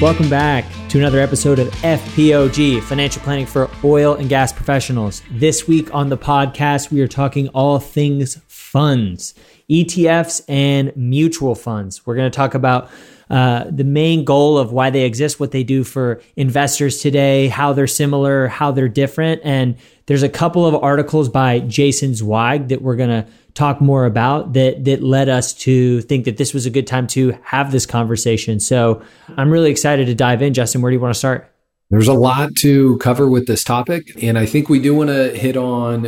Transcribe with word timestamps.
Welcome 0.00 0.30
back 0.30 0.64
to 0.90 0.98
another 1.00 1.18
episode 1.18 1.58
of 1.58 1.66
FPOG, 1.82 2.80
Financial 2.84 3.20
Planning 3.20 3.46
for 3.46 3.68
Oil 3.82 4.14
and 4.14 4.28
Gas 4.28 4.52
Professionals. 4.52 5.22
This 5.28 5.66
week 5.66 5.92
on 5.92 6.08
the 6.08 6.16
podcast, 6.16 6.92
we 6.92 7.00
are 7.00 7.08
talking 7.08 7.48
all 7.48 7.80
things 7.80 8.40
funds, 8.46 9.34
ETFs, 9.68 10.40
and 10.48 10.96
mutual 10.96 11.56
funds. 11.56 12.06
We're 12.06 12.14
going 12.14 12.30
to 12.30 12.36
talk 12.36 12.54
about 12.54 12.90
uh, 13.28 13.64
the 13.68 13.82
main 13.82 14.24
goal 14.24 14.56
of 14.56 14.70
why 14.70 14.90
they 14.90 15.02
exist, 15.02 15.40
what 15.40 15.50
they 15.50 15.64
do 15.64 15.82
for 15.82 16.22
investors 16.36 16.98
today, 16.98 17.48
how 17.48 17.72
they're 17.72 17.88
similar, 17.88 18.46
how 18.46 18.70
they're 18.70 18.88
different. 18.88 19.40
And 19.42 19.74
there's 20.06 20.22
a 20.22 20.28
couple 20.28 20.64
of 20.64 20.76
articles 20.76 21.28
by 21.28 21.58
Jason 21.58 22.14
Zweig 22.14 22.68
that 22.68 22.82
we're 22.82 22.96
going 22.96 23.24
to 23.24 23.26
talk 23.58 23.80
more 23.80 24.06
about 24.06 24.52
that 24.52 24.84
that 24.84 25.02
led 25.02 25.28
us 25.28 25.52
to 25.52 26.00
think 26.02 26.24
that 26.24 26.36
this 26.36 26.54
was 26.54 26.64
a 26.64 26.70
good 26.70 26.86
time 26.86 27.06
to 27.08 27.36
have 27.42 27.72
this 27.72 27.84
conversation. 27.84 28.60
So 28.60 29.02
I'm 29.36 29.50
really 29.50 29.70
excited 29.70 30.06
to 30.06 30.14
dive 30.14 30.40
in. 30.42 30.54
Justin, 30.54 30.80
where 30.80 30.90
do 30.90 30.96
you 30.96 31.00
want 31.00 31.12
to 31.12 31.18
start? 31.18 31.52
There's 31.90 32.08
a 32.08 32.12
lot 32.12 32.50
to 32.60 32.98
cover 32.98 33.28
with 33.28 33.46
this 33.46 33.64
topic, 33.64 34.22
and 34.22 34.38
I 34.38 34.44
think 34.44 34.68
we 34.68 34.78
do 34.78 34.94
want 34.94 35.08
to 35.08 35.34
hit 35.34 35.56
on 35.56 36.04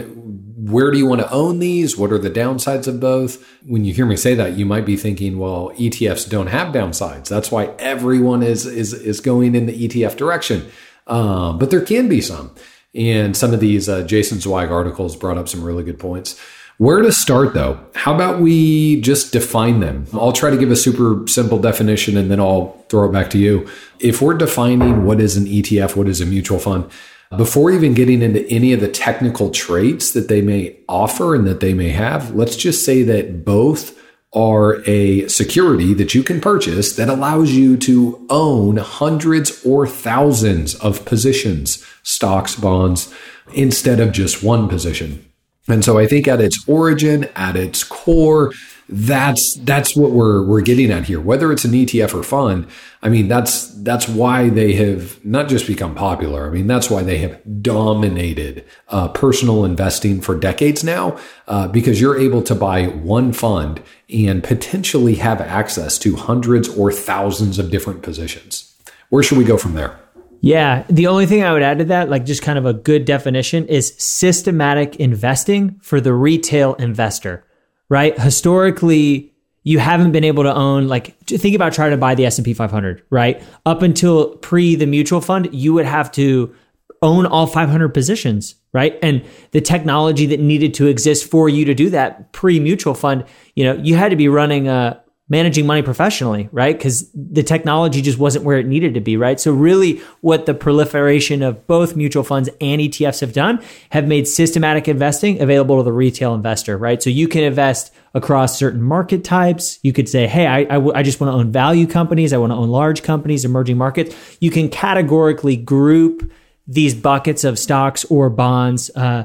where 0.70 0.91
do 0.91 0.98
you 0.98 1.07
want 1.07 1.23
to 1.23 1.31
own 1.33 1.59
these? 1.59 1.97
What 1.97 2.12
are 2.12 2.19
the 2.19 2.31
downsides 2.31 2.87
of 2.87 3.01
both? 3.01 3.42
When 3.67 3.87
you 3.87 3.95
hear 3.95 4.05
me 4.05 4.17
say 4.17 4.35
that, 4.35 4.59
you 4.59 4.67
might 4.67 4.85
be 4.85 4.97
thinking, 4.97 5.39
well, 5.39 5.73
ETFs 5.79 6.29
don't 6.29 6.48
have 6.48 6.75
downsides. 6.75 7.29
That's 7.29 7.51
why 7.51 7.75
everyone 7.79 8.42
is 8.42 8.67
is 8.67 8.92
is 8.92 9.20
going 9.20 9.55
in 9.55 9.67
the 9.67 9.89
ETF 9.89 10.17
direction. 10.17 10.70
Um, 11.07 11.59
but 11.59 11.70
there 11.70 11.81
can 11.81 12.09
be 12.09 12.20
some, 12.20 12.55
and 12.95 13.35
some 13.35 13.55
of 13.55 13.61
these 13.61 13.89
uh, 13.89 14.03
Jason 14.03 14.39
Zweig 14.39 14.70
articles 14.70 15.17
brought 15.17 15.39
up 15.39 15.48
some 15.48 15.64
really 15.64 15.83
good 15.83 15.98
points. 15.98 16.39
Where 16.81 17.03
to 17.03 17.12
start 17.12 17.53
though? 17.53 17.78
How 17.95 18.14
about 18.14 18.41
we 18.41 19.03
just 19.03 19.34
define 19.34 19.81
them? 19.81 20.06
I'll 20.14 20.33
try 20.33 20.48
to 20.48 20.56
give 20.56 20.70
a 20.70 20.77
super 20.77 21.27
simple 21.28 21.59
definition 21.59 22.17
and 22.17 22.31
then 22.31 22.41
I'll 22.41 22.83
throw 22.89 23.06
it 23.06 23.12
back 23.12 23.28
to 23.33 23.39
you. 23.39 23.69
If 23.98 24.23
we're 24.23 24.33
defining 24.33 25.05
what 25.05 25.20
is 25.20 25.36
an 25.36 25.45
ETF, 25.45 25.95
what 25.95 26.08
is 26.08 26.23
a 26.23 26.25
mutual 26.25 26.58
fund, 26.58 26.91
before 27.36 27.70
even 27.70 27.92
getting 27.92 28.23
into 28.23 28.48
any 28.48 28.73
of 28.73 28.81
the 28.81 28.89
technical 28.89 29.51
traits 29.51 30.12
that 30.12 30.28
they 30.28 30.41
may 30.41 30.75
offer 30.89 31.34
and 31.34 31.47
that 31.47 31.61
they 31.61 31.75
may 31.75 31.91
have, 31.91 32.34
let's 32.34 32.56
just 32.56 32.83
say 32.83 33.03
that 33.03 33.45
both 33.45 34.01
are 34.33 34.83
a 34.89 35.28
security 35.28 35.92
that 35.92 36.14
you 36.14 36.23
can 36.23 36.41
purchase 36.41 36.97
that 36.97 37.11
allows 37.11 37.53
you 37.53 37.77
to 37.77 38.27
own 38.31 38.78
hundreds 38.78 39.62
or 39.67 39.86
thousands 39.86 40.77
of 40.77 41.05
positions, 41.05 41.84
stocks, 42.05 42.55
bonds, 42.55 43.12
instead 43.53 44.01
of 44.01 44.12
just 44.12 44.42
one 44.42 44.67
position. 44.67 45.30
And 45.71 45.85
so 45.85 45.99
I 45.99 46.07
think 46.07 46.29
at 46.29 46.41
its 46.41 46.63
origin, 46.69 47.25
at 47.37 47.57
its 47.57 47.85
core, 47.85 48.53
that's 48.91 49.57
that's 49.61 49.95
what 49.95 50.11
we're 50.11 50.45
we're 50.45 50.63
getting 50.63 50.91
at 50.91 51.05
here. 51.05 51.21
Whether 51.21 51.53
it's 51.53 51.65
an 51.65 51.73
ETF 51.73 52.13
or 52.13 52.23
fund, 52.25 52.67
I 53.03 53.09
mean 53.09 53.29
that's 53.29 53.69
that's 53.83 54.09
why 54.09 54.48
they 54.48 54.73
have 54.75 55.25
not 55.25 55.48
just 55.48 55.69
become 55.69 55.95
popular. 55.95 56.47
I 56.47 56.51
mean 56.51 56.67
that's 56.67 56.91
why 56.91 57.05
they 57.05 57.19
have 57.19 57.41
dominated 57.63 58.65
uh, 58.89 59.09
personal 59.09 59.65
investing 59.65 60.21
for 60.21 60.37
decades 60.37 60.83
now, 60.83 61.17
uh, 61.47 61.69
because 61.69 62.01
you're 62.01 62.19
able 62.19 62.42
to 62.42 62.55
buy 62.55 62.86
one 62.86 63.33
fund 63.33 63.80
and 64.13 64.42
potentially 64.42 65.14
have 65.17 65.41
access 65.41 65.97
to 66.01 66.17
hundreds 66.17 66.69
or 66.69 66.91
thousands 66.91 67.61
of 67.61 67.70
different 67.70 68.03
positions. 68.03 68.75
Where 69.09 69.23
should 69.23 69.39
we 69.39 69.45
go 69.45 69.57
from 69.57 69.75
there? 69.75 69.99
Yeah. 70.40 70.84
The 70.89 71.06
only 71.06 71.27
thing 71.27 71.42
I 71.42 71.52
would 71.52 71.62
add 71.62 71.78
to 71.78 71.84
that, 71.86 72.08
like 72.08 72.24
just 72.24 72.42
kind 72.42 72.58
of 72.58 72.67
a 72.67 72.73
good 72.73 73.05
definition, 73.05 73.67
is 73.67 73.95
systematic 73.98 74.96
investing 74.96 75.78
for 75.83 76.01
the 76.01 76.14
retail 76.14 76.74
investor, 76.74 77.45
right? 77.89 78.18
Historically, 78.18 79.34
you 79.62 79.79
haven't 79.79 80.12
been 80.12 80.24
able 80.24 80.42
to 80.45 80.55
own 80.55 80.89
like 80.89 81.18
think 81.27 81.55
about 81.55 81.73
trying 81.73 81.90
to 81.90 81.96
buy 81.96 82.14
the 82.14 82.24
S&P 82.27 82.55
500, 82.55 83.02
right? 83.11 83.42
Up 83.67 83.83
until 83.83 84.36
pre 84.36 84.74
the 84.74 84.86
mutual 84.86 85.20
fund, 85.20 85.48
you 85.52 85.74
would 85.74 85.84
have 85.84 86.11
to 86.12 86.55
own 87.02 87.27
all 87.27 87.46
500 87.46 87.90
positions, 87.90 88.55
right? 88.73 88.98
And 89.02 89.24
the 89.52 89.61
technology 89.61 90.27
that 90.27 90.40
needed 90.40 90.74
to 90.74 90.86
exist 90.86 91.30
for 91.30 91.48
you 91.48 91.64
to 91.67 91.74
do 91.74 91.90
that 91.90 92.33
pre 92.33 92.58
mutual 92.61 92.95
fund, 92.95 93.24
you 93.55 93.64
know, 93.64 93.74
you 93.74 93.96
had 93.96 94.11
to 94.11 94.17
be 94.17 94.29
running 94.29 94.68
a 94.68 95.02
managing 95.30 95.64
money 95.64 95.80
professionally, 95.80 96.48
right? 96.52 96.77
Because 96.77 97.08
the 97.14 97.42
technology 97.42 98.02
just 98.02 98.18
wasn't 98.18 98.45
where 98.45 98.58
it 98.58 98.67
needed 98.67 98.95
to 98.95 99.01
be, 99.01 99.17
right? 99.17 99.41
So, 99.41 99.52
really, 99.52 100.02
what 100.20 100.45
the 100.45 100.52
proliferation 100.52 101.42
of 101.42 101.67
both 101.67 101.96
mutual 101.96 102.24
funds 102.24 102.51
and 102.61 102.80
ETFs 102.80 103.20
have 103.20 103.33
done 103.33 103.64
have 103.91 104.07
made 104.07 104.29
systematic 104.29 104.89
investing 104.89 105.41
available 105.41 105.79
to 105.79 105.85
the 105.85 105.92
retail 105.92 106.35
investor, 106.35 106.77
right? 106.77 107.02
So, 107.02 107.08
you 107.08 107.29
can 107.29 107.45
invest 107.45 107.95
across 108.13 108.58
certain 108.58 108.83
market 108.83 109.23
types. 109.23 109.79
You 109.83 109.92
could 109.92 110.08
say, 110.08 110.27
hey, 110.27 110.46
I, 110.46 110.58
I, 110.58 110.64
w- 110.64 110.92
I 110.95 111.05
just 111.05 111.20
want 111.20 111.33
to 111.33 111.39
own 111.39 111.52
value 111.52 111.86
companies, 111.86 112.33
I 112.33 112.39
want 112.39 112.51
to 112.51 112.57
own 112.57 112.68
large 112.68 113.05
companies, 113.05 113.45
emerging 113.45 113.79
markets. 113.79 114.14
You 114.41 114.51
can 114.51 114.68
categorically 114.68 115.57
group 115.57 116.30
these 116.67 116.95
buckets 116.95 117.45
of 117.45 117.58
stocks 117.58 118.05
or 118.07 118.29
bonds. 118.29 118.91
Uh, 118.97 119.24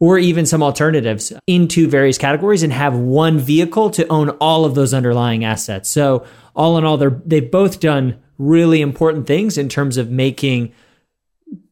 or 0.00 0.18
even 0.18 0.46
some 0.46 0.62
alternatives 0.62 1.32
into 1.46 1.86
various 1.86 2.18
categories 2.18 2.62
and 2.62 2.72
have 2.72 2.96
one 2.96 3.38
vehicle 3.38 3.90
to 3.90 4.06
own 4.08 4.30
all 4.40 4.64
of 4.64 4.74
those 4.74 4.94
underlying 4.94 5.44
assets. 5.44 5.88
So 5.90 6.26
all 6.56 6.78
in 6.78 6.84
all, 6.84 6.96
they're, 6.96 7.20
they've 7.24 7.50
both 7.50 7.78
done 7.80 8.18
really 8.38 8.80
important 8.80 9.26
things 9.26 9.58
in 9.58 9.68
terms 9.68 9.98
of 9.98 10.10
making 10.10 10.72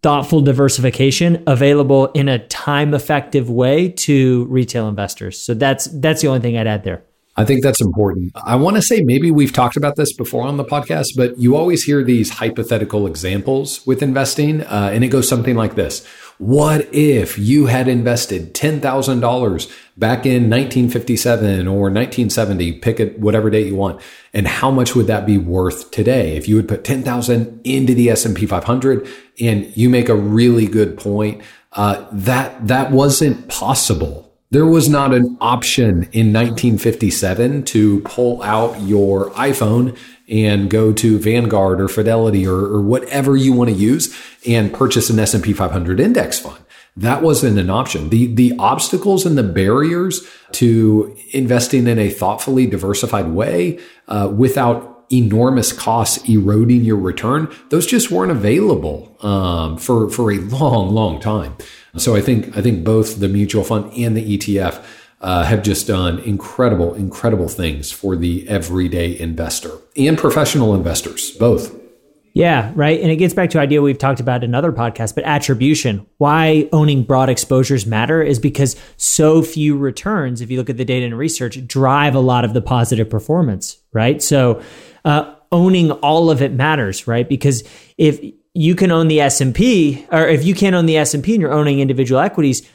thoughtful 0.03 0.43
diversification 0.43 1.43
available 1.47 2.07
in 2.13 2.29
a 2.29 2.47
time 2.47 2.93
effective 2.93 3.49
way 3.49 3.89
to 3.89 4.45
retail 4.47 4.89
investors. 4.89 5.41
So 5.41 5.55
that's 5.55 5.87
that's 5.87 6.21
the 6.21 6.29
only 6.29 6.41
thing 6.41 6.57
I'd 6.57 6.67
add 6.67 6.85
there. 6.85 7.05
I 7.39 7.45
think 7.45 7.63
that's 7.63 7.81
important. 7.81 8.33
I 8.35 8.57
want 8.57 8.75
to 8.79 8.83
say 8.83 9.01
maybe 9.01 9.31
we've 9.31 9.53
talked 9.53 9.77
about 9.77 9.95
this 9.95 10.13
before 10.13 10.43
on 10.43 10.57
the 10.57 10.65
podcast, 10.65 11.11
but 11.17 11.39
you 11.39 11.55
always 11.55 11.85
hear 11.85 12.03
these 12.03 12.31
hypothetical 12.31 13.07
examples 13.07 13.87
with 13.87 14.03
investing, 14.03 14.63
uh, 14.63 14.91
and 14.93 15.05
it 15.05 15.09
goes 15.09 15.29
something 15.29 15.55
like 15.55 15.77
this 15.77 16.05
What 16.39 16.93
if 16.93 17.39
you 17.39 17.67
had 17.67 17.87
invested 17.87 18.55
$10,000 18.55 18.83
back 19.97 20.27
in 20.27 20.51
1957 20.51 21.69
or 21.69 21.83
1970, 21.83 22.73
pick 22.81 22.99
it 22.99 23.21
whatever 23.21 23.51
date 23.51 23.69
you 23.69 23.77
want, 23.77 24.01
and 24.35 24.49
how 24.49 24.73
much 24.73 24.97
would 24.97 25.07
that 25.07 25.25
be 25.25 25.39
worth 25.39 25.93
today? 25.93 26.37
If 26.37 26.49
you 26.49 26.57
would 26.57 26.67
put 26.67 26.83
10,000 26.83 27.61
into 27.63 27.95
the 27.95 28.11
S&P 28.11 28.47
500 28.47 29.09
and 29.39 29.77
you 29.77 29.89
make 29.89 30.09
a 30.09 30.17
really 30.17 30.67
good 30.67 30.99
point, 30.99 31.41
uh, 31.75 32.05
that, 32.11 32.67
that 32.67 32.91
wasn't 32.91 33.47
possible 33.47 34.28
there 34.51 34.67
was 34.67 34.89
not 34.89 35.13
an 35.13 35.37
option 35.41 36.09
in 36.13 36.33
1957 36.33 37.65
to 37.65 38.01
pull 38.01 38.43
out 38.43 38.81
your 38.81 39.31
iPhone 39.31 39.97
and 40.29 40.71
go 40.71 40.93
to 40.93 41.19
Vanguard 41.19 41.81
or 41.81 41.89
Fidelity 41.89 42.47
or, 42.47 42.57
or 42.57 42.81
whatever 42.81 43.37
you 43.37 43.53
want 43.53 43.71
to 43.71 43.77
use 43.77 44.17
and 44.47 44.73
purchase 44.73 45.11
an 45.11 45.19
S&P 45.19 45.53
500 45.53 46.01
index 46.01 46.39
fund. 46.39 46.59
That 46.97 47.23
wasn't 47.23 47.59
an 47.59 47.71
option. 47.71 48.09
The, 48.09 48.35
the 48.35 48.55
obstacles 48.59 49.25
and 49.25 49.39
the 49.39 49.43
barriers 49.43 50.27
to 50.53 51.17
investing 51.33 51.87
in 51.87 51.99
a 51.99 52.11
thoughtfully 52.11 52.67
diversified 52.67 53.29
way 53.29 53.79
uh, 54.09 54.33
without 54.35 55.07
enormous 55.11 55.73
costs 55.73 56.29
eroding 56.29 56.85
your 56.85 56.97
return, 56.97 57.55
those 57.71 57.87
just 57.87 58.11
weren't 58.11 58.33
available 58.33 59.17
um, 59.21 59.79
for, 59.79 60.11
for 60.11 60.33
a 60.33 60.39
long, 60.39 60.91
long 60.91 61.21
time. 61.21 61.57
So 61.97 62.15
I 62.15 62.21
think 62.21 62.57
I 62.57 62.63
think 62.63 62.85
both 62.85 63.21
the 63.21 63.29
mutual 63.29 63.65
fund 63.65 63.93
and 63.95 64.17
the 64.17 64.39
ETF 64.39 64.85
uh, 65.21 65.45
have 65.45 65.63
just 65.63 65.87
done 65.87 66.19
incredible, 66.21 66.95
incredible 66.95 67.49
things 67.49 67.91
for 67.91 68.15
the 68.15 68.49
everyday 68.49 69.19
investor 69.19 69.73
and 69.97 70.17
professional 70.17 70.75
investors, 70.75 71.33
both. 71.33 71.75
Yeah, 72.35 72.71
right. 72.77 73.01
And 73.01 73.11
it 73.11 73.17
gets 73.17 73.35
back 73.35 73.51
to 73.51 73.59
idea 73.59 73.83
we've 73.83 73.99
talked 73.99 74.21
about 74.21 74.45
in 74.45 74.55
other 74.55 74.71
podcasts, 74.71 75.13
but 75.13 75.25
attribution. 75.25 76.07
Why 76.19 76.69
owning 76.73 77.03
broad 77.03 77.29
exposures 77.29 77.85
matter 77.85 78.23
is 78.23 78.39
because 78.39 78.77
so 78.97 79.43
few 79.43 79.77
returns, 79.77 80.41
if 80.41 80.49
you 80.49 80.57
look 80.59 80.71
at 80.71 80.77
the 80.77 80.85
data 80.85 81.07
and 81.07 81.19
research, 81.19 81.67
drive 81.67 82.15
a 82.15 82.21
lot 82.21 82.45
of 82.45 82.55
the 82.55 82.63
positive 82.63 83.11
performance, 83.11 83.79
right? 83.93 84.23
So 84.23 84.63
uh, 85.05 85.35
owning 85.51 85.91
all 85.91 86.31
of 86.31 86.41
it 86.41 86.53
matters, 86.53 87.09
right? 87.09 87.29
Because 87.29 87.65
if 87.97 88.21
you 88.59 88.75
can 88.75 88.91
own 88.91 89.07
the 89.07 89.21
S&P 89.21 90.05
or 90.11 90.27
if 90.27 90.45
you 90.45 90.53
can't 90.53 90.75
own 90.75 90.87
the 90.87 90.97
S&P 90.97 91.33
and 91.33 91.41
you're 91.41 91.53
owning 91.53 91.79
individual 91.79 92.21
equities, 92.21 92.69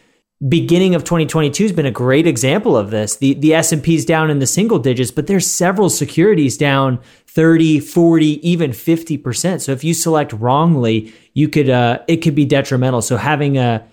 beginning 0.47 0.95
of 0.95 1.03
2022 1.03 1.62
has 1.62 1.71
been 1.74 1.85
a 1.85 1.91
great 1.91 2.25
example 2.25 2.77
of 2.77 2.89
this. 2.89 3.18
The 3.18 3.33
the 3.33 3.53
S&P 3.53 3.95
is 3.95 4.06
down 4.06 4.30
in 4.30 4.39
the 4.39 4.47
single 4.47 4.80
digits, 4.80 5.12
but 5.12 5.27
there's 5.27 5.45
several 5.45 5.89
securities 5.89 6.56
down 6.56 7.01
30, 7.27 7.81
40, 7.81 8.50
even 8.50 8.71
50%. 8.71 9.59
So 9.59 9.74
if 9.74 9.83
you 9.83 9.94
select 9.94 10.31
wrongly, 10.31 11.13
you 11.33 11.50
could 11.50 11.69
uh, 11.69 12.00
it 12.07 12.18
could 12.18 12.36
be 12.36 12.45
detrimental. 12.45 13.01
So 13.01 13.18
having 13.18 13.57
a 13.57 13.86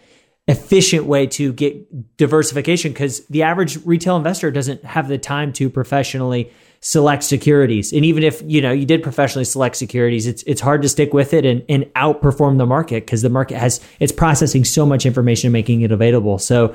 efficient 0.47 1.07
way 1.07 1.27
to 1.27 1.53
get 1.53 2.17
diversification 2.17 2.93
because 2.93 3.27
the 3.27 3.43
average 3.43 3.85
retail 3.85 4.17
investor 4.17 4.53
doesn't 4.53 4.85
have 4.85 5.09
the 5.09 5.19
time 5.19 5.53
to 5.55 5.69
professionally 5.69 6.53
select 6.81 7.23
securities. 7.23 7.93
And 7.93 8.05
even 8.05 8.23
if, 8.23 8.43
you 8.47 8.63
know, 8.63 8.73
you 8.73 8.87
did 8.87 9.03
professionally 9.03 9.45
select 9.45 9.77
securities, 9.77 10.27
it's 10.27 10.43
it's 10.45 10.61
hard 10.61 10.83
to 10.83 10.89
stick 10.89 11.13
with 11.13 11.35
it 11.35 11.45
and, 11.45 11.63
and 11.69 11.85
outperform 11.95 12.59
the 12.59 12.67
market 12.67 13.05
because 13.05 13.23
the 13.23 13.29
market 13.29 13.59
has 13.59 13.81
it's 14.01 14.13
processing 14.13 14.65
so 14.65 14.87
much 14.87 15.05
information 15.05 15.49
and 15.49 15.53
making 15.53 15.83
it 15.83 15.93
available. 15.93 16.39
So 16.39 16.75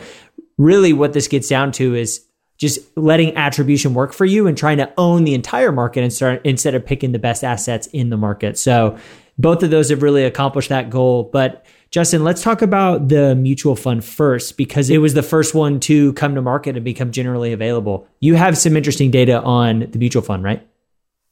really 0.57 0.93
what 0.93 1.13
this 1.13 1.27
gets 1.27 1.49
down 1.49 1.71
to 1.73 1.95
is 1.95 2.25
just 2.57 2.79
letting 2.95 3.35
attribution 3.35 3.93
work 3.93 4.13
for 4.13 4.25
you 4.25 4.47
and 4.47 4.57
trying 4.57 4.77
to 4.77 4.93
own 4.97 5.25
the 5.25 5.33
entire 5.33 5.71
market 5.71 6.03
and 6.03 6.13
start 6.13 6.39
instead 6.45 6.73
of 6.75 6.85
picking 6.85 7.11
the 7.11 7.19
best 7.19 7.43
assets 7.43 7.87
in 7.87 8.09
the 8.09 8.17
market. 8.17 8.57
So 8.57 8.97
both 9.37 9.63
of 9.63 9.71
those 9.71 9.89
have 9.89 10.01
really 10.01 10.23
accomplished 10.23 10.69
that 10.69 10.89
goal. 10.89 11.23
But 11.23 11.65
Justin, 11.91 12.23
let's 12.23 12.41
talk 12.41 12.61
about 12.61 13.07
the 13.07 13.35
mutual 13.35 13.75
fund 13.75 14.03
first 14.03 14.57
because 14.57 14.89
it 14.89 14.97
was 14.97 15.13
the 15.13 15.23
first 15.23 15.53
one 15.53 15.79
to 15.81 16.13
come 16.13 16.35
to 16.35 16.41
market 16.41 16.75
and 16.75 16.83
become 16.83 17.11
generally 17.11 17.53
available. 17.53 18.07
You 18.19 18.35
have 18.35 18.57
some 18.57 18.75
interesting 18.75 19.11
data 19.11 19.41
on 19.41 19.87
the 19.91 19.97
mutual 19.97 20.21
fund, 20.21 20.43
right? 20.43 20.65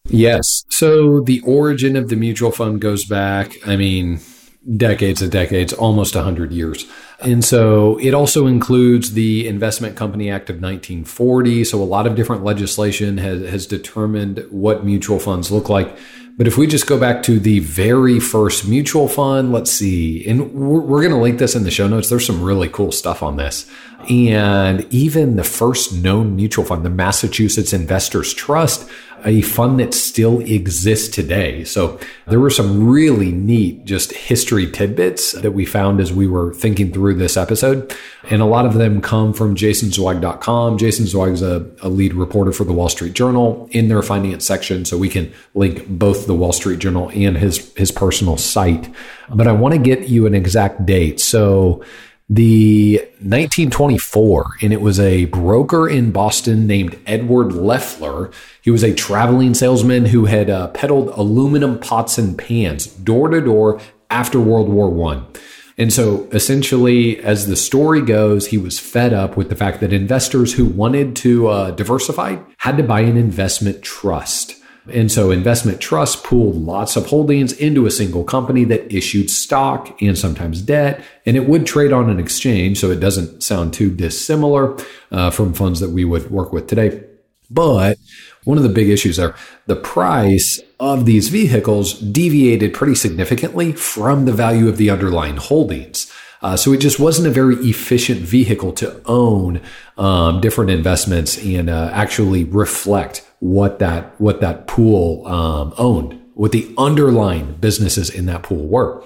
Yes. 0.10 0.66
So 0.70 1.22
the 1.22 1.42
origin 1.42 1.96
of 1.96 2.10
the 2.10 2.16
mutual 2.16 2.52
fund 2.52 2.82
goes 2.82 3.06
back, 3.06 3.56
I 3.66 3.76
mean, 3.76 4.20
decades 4.78 5.22
and 5.22 5.32
decades, 5.32 5.74
almost 5.74 6.16
100 6.16 6.52
years. 6.52 6.86
And 7.24 7.44
so 7.44 7.98
it 8.00 8.14
also 8.14 8.48
includes 8.48 9.14
the 9.14 9.48
Investment 9.48 9.96
Company 9.96 10.30
Act 10.30 10.50
of 10.50 10.56
1940. 10.58 11.64
So 11.64 11.82
a 11.82 11.86
lot 11.86 12.06
of 12.06 12.16
different 12.16 12.44
legislation 12.44 13.18
has, 13.18 13.48
has 13.50 13.66
determined 13.66 14.46
what 14.50 14.86
mutual 14.86 15.20
funds 15.20 15.52
look 15.52 15.70
like. 15.70 15.98
But 16.36 16.48
if 16.48 16.58
we 16.58 16.66
just 16.66 16.88
go 16.88 17.00
back 17.00 17.22
to 17.24 17.40
the 17.40 17.60
very 17.60 18.20
first 18.20 18.68
mutual 18.68 19.08
fund, 19.08 19.52
let's 19.52 19.70
see, 19.70 20.28
and 20.28 20.52
we're, 20.52 20.80
we're 20.80 21.02
going 21.02 21.14
to 21.14 21.20
link 21.20 21.38
this 21.38 21.56
in 21.56 21.64
the 21.64 21.70
show 21.70 21.88
notes. 21.88 22.10
There's 22.10 22.26
some 22.26 22.42
really 22.42 22.70
cool 22.70 22.92
stuff 22.92 23.22
on 23.22 23.38
this. 23.38 23.70
And 24.10 24.86
even 24.92 25.36
the 25.36 25.44
first 25.44 25.94
known 25.94 26.36
mutual 26.36 26.66
fund, 26.66 26.84
the 26.84 26.90
Massachusetts 26.90 27.72
Investors 27.72 28.34
Trust, 28.34 28.90
a 29.26 29.42
fund 29.42 29.80
that 29.80 29.94
still 29.94 30.40
exists 30.42 31.08
today. 31.14 31.64
So 31.64 32.00
there 32.28 32.40
were 32.40 32.50
some 32.50 32.88
really 32.90 33.32
neat 33.32 33.86
just 33.86 34.12
history 34.12 34.70
tidbits 34.70 35.34
that 35.34 35.52
we 35.52 35.66
found 35.66 36.00
as 36.00 36.12
we 36.12 36.28
were 36.28 36.54
thinking 36.54 36.92
through 36.92 37.13
this 37.14 37.38
episode. 37.38 37.96
And 38.30 38.42
a 38.42 38.46
lot 38.46 38.66
of 38.66 38.74
them 38.74 39.02
come 39.02 39.34
from 39.34 39.56
jasonzweig.com. 39.56 40.78
Jason 40.78 41.06
Zweig 41.06 41.34
is 41.34 41.42
a, 41.42 41.70
a 41.82 41.90
lead 41.90 42.14
reporter 42.14 42.52
for 42.52 42.64
the 42.64 42.74
Wall 42.74 42.90
Street 42.90 43.14
Journal 43.14 43.68
in 43.72 43.88
their 43.88 44.02
finance 44.02 44.46
section. 44.46 44.86
So 44.86 44.98
we 44.98 45.10
can 45.10 45.32
link 45.54 45.88
both 45.88 46.28
the 46.28 46.36
Wall 46.36 46.54
Street 46.54 46.80
Journal 46.80 47.10
and 47.14 47.38
his, 47.38 47.74
his 47.76 47.92
personal 47.92 48.38
site. 48.38 48.90
But 49.30 49.48
I 49.48 49.52
want 49.52 49.74
to 49.74 49.80
get 49.80 50.10
you 50.10 50.26
an 50.26 50.34
exact 50.34 50.86
date. 50.86 51.20
So 51.20 51.84
the 52.30 52.98
1924, 53.20 54.58
and 54.62 54.74
it 54.74 54.82
was 54.82 55.00
a 55.00 55.26
broker 55.26 55.90
in 55.90 56.12
Boston 56.12 56.66
named 56.66 56.98
Edward 57.06 57.54
Leffler. 57.54 58.32
He 58.62 58.72
was 58.72 58.84
a 58.84 58.94
traveling 58.94 59.54
salesman 59.54 60.06
who 60.06 60.26
had 60.26 60.50
uh, 60.50 60.70
peddled 60.70 61.10
aluminum 61.10 61.80
pots 61.80 62.18
and 62.18 62.38
pans 62.38 62.88
door 62.88 63.30
to 63.30 63.42
door 63.42 63.80
after 64.10 64.40
World 64.40 64.70
War 64.70 64.90
One. 64.90 65.28
And 65.78 65.92
so 65.92 66.28
essentially, 66.32 67.20
as 67.20 67.48
the 67.48 67.56
story 67.56 68.02
goes, 68.02 68.48
he 68.48 68.58
was 68.58 68.80
fed 68.80 69.14
up 69.14 69.36
with 69.36 69.50
the 69.50 69.56
fact 69.56 69.80
that 69.80 69.92
investors 69.92 70.54
who 70.54 70.66
wanted 70.66 71.16
to 71.18 71.48
uh, 71.48 71.72
diversify 71.72 72.38
had 72.58 72.78
to 72.78 72.84
buy 72.84 73.02
an 73.02 73.18
investment 73.18 73.82
trust. 73.82 74.56
And 74.92 75.12
so 75.12 75.32
investment 75.32 75.80
trusts 75.80 76.22
pooled 76.22 76.56
lots 76.56 76.98
of 76.98 77.08
holdings 77.08 77.54
into 77.54 77.86
a 77.86 77.92
single 77.92 78.26
company 78.26 78.66
that 78.66 78.94
issued 78.94 79.30
stock 79.30 80.02
and 80.02 80.18
sometimes 80.18 80.62
debt, 80.62 81.02
and 81.26 81.38
it 81.38 81.48
would 81.48 81.66
trade 81.66 81.94
on 81.94 82.10
an 82.10 82.20
exchange. 82.20 82.80
So 82.80 82.92
it 82.92 83.00
doesn't 83.00 83.44
sound 83.44 83.74
too 83.74 83.90
dissimilar 83.90 84.78
uh, 85.10 85.32
from 85.32 85.54
funds 85.54 85.80
that 85.80 85.92
we 85.92 86.04
would 86.04 86.30
work 86.30 86.52
with 86.52 86.68
today. 86.68 87.02
But 87.50 87.98
one 88.44 88.58
of 88.58 88.64
the 88.64 88.70
big 88.70 88.90
issues 88.90 89.20
are 89.20 89.36
the 89.66 89.76
price 89.76 90.60
of 90.80 91.06
these 91.06 91.30
vehicles 91.30 91.94
deviated 92.00 92.74
pretty 92.74 92.96
significantly 92.96 93.72
from 93.72 94.26
the 94.26 94.34
value 94.34 94.68
of 94.68 94.78
the 94.78 94.90
underlying 94.90 95.38
holdings. 95.38 96.12
Uh, 96.42 96.58
so 96.58 96.74
it 96.74 96.82
just 96.82 97.00
wasn't 97.00 97.26
a 97.26 97.32
very 97.32 97.56
efficient 97.56 98.20
vehicle 98.20 98.74
to 98.74 99.02
own 99.06 99.62
um, 99.98 100.42
different 100.42 100.70
investments 100.70 101.38
and 101.38 101.70
uh, 101.70 101.90
actually 101.94 102.44
reflect 102.44 103.26
what 103.40 103.80
that 103.80 104.20
what 104.20 104.42
that 104.42 104.68
pool 104.68 105.26
um, 105.26 105.74
owned, 105.78 106.20
what 106.34 106.52
the 106.52 106.74
underlying 106.78 107.54
businesses 107.56 108.10
in 108.10 108.26
that 108.26 108.44
pool 108.44 108.68
were. 108.68 109.02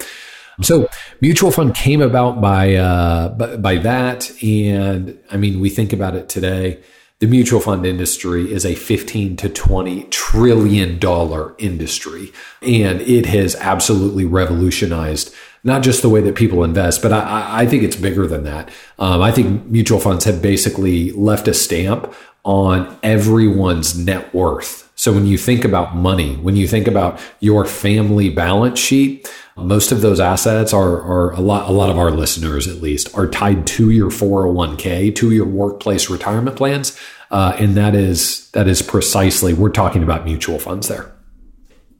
So 0.63 0.89
mutual 1.21 1.51
fund 1.51 1.75
came 1.75 2.01
about 2.01 2.41
by 2.41 2.73
uh, 2.73 3.29
by, 3.29 3.57
by 3.57 3.77
that, 3.77 4.31
and 4.41 5.19
I 5.29 5.37
mean 5.37 5.59
we 5.59 5.69
think 5.69 5.93
about 5.93 6.15
it 6.15 6.29
today. 6.29 6.81
The 7.19 7.27
mutual 7.27 7.59
fund 7.59 7.83
industry 7.83 8.53
is 8.53 8.63
a 8.63 8.75
15 8.75 9.37
to 9.37 9.49
20 9.49 10.03
trillion 10.03 10.99
dollar 10.99 11.55
industry, 11.57 12.31
and 12.61 13.01
it 13.01 13.25
has 13.25 13.55
absolutely 13.55 14.23
revolutionized 14.23 15.33
not 15.63 15.81
just 15.81 16.03
the 16.03 16.09
way 16.09 16.21
that 16.21 16.35
people 16.35 16.63
invest, 16.63 17.01
but 17.01 17.11
I, 17.11 17.63
I 17.63 17.65
think 17.65 17.81
it's 17.81 17.95
bigger 17.95 18.27
than 18.27 18.43
that. 18.43 18.69
Um, 18.99 19.21
I 19.21 19.31
think 19.31 19.65
mutual 19.65 19.99
funds 19.99 20.25
have 20.25 20.41
basically 20.41 21.11
left 21.11 21.47
a 21.47 21.53
stamp 21.55 22.13
on 22.43 22.97
everyone's 23.01 23.97
net 23.97 24.33
worth. 24.33 24.86
So 24.97 25.13
when 25.13 25.27
you 25.27 25.37
think 25.37 25.63
about 25.63 25.95
money, 25.95 26.35
when 26.37 26.55
you 26.55 26.67
think 26.67 26.87
about 26.87 27.19
your 27.39 27.65
family 27.65 28.29
balance 28.29 28.79
sheet, 28.79 29.31
most 29.55 29.91
of 29.91 30.01
those 30.01 30.19
assets 30.19 30.73
are, 30.73 31.01
are 31.01 31.31
a 31.33 31.39
lot, 31.39 31.69
a 31.69 31.71
lot 31.71 31.91
of 31.91 31.99
our 31.99 32.09
listeners 32.09 32.67
at 32.67 32.77
least 32.77 33.15
are 33.15 33.27
tied 33.27 33.67
to 33.67 33.91
your 33.91 34.09
401k, 34.09 35.15
to 35.15 35.31
your 35.31 35.45
workplace 35.45 36.09
retirement 36.09 36.57
plans. 36.57 36.99
Uh, 37.29 37.55
and 37.59 37.77
that 37.77 37.93
is, 37.93 38.49
that 38.51 38.67
is 38.67 38.81
precisely, 38.81 39.53
we're 39.53 39.69
talking 39.69 40.01
about 40.01 40.25
mutual 40.25 40.57
funds 40.57 40.87
there. 40.87 41.13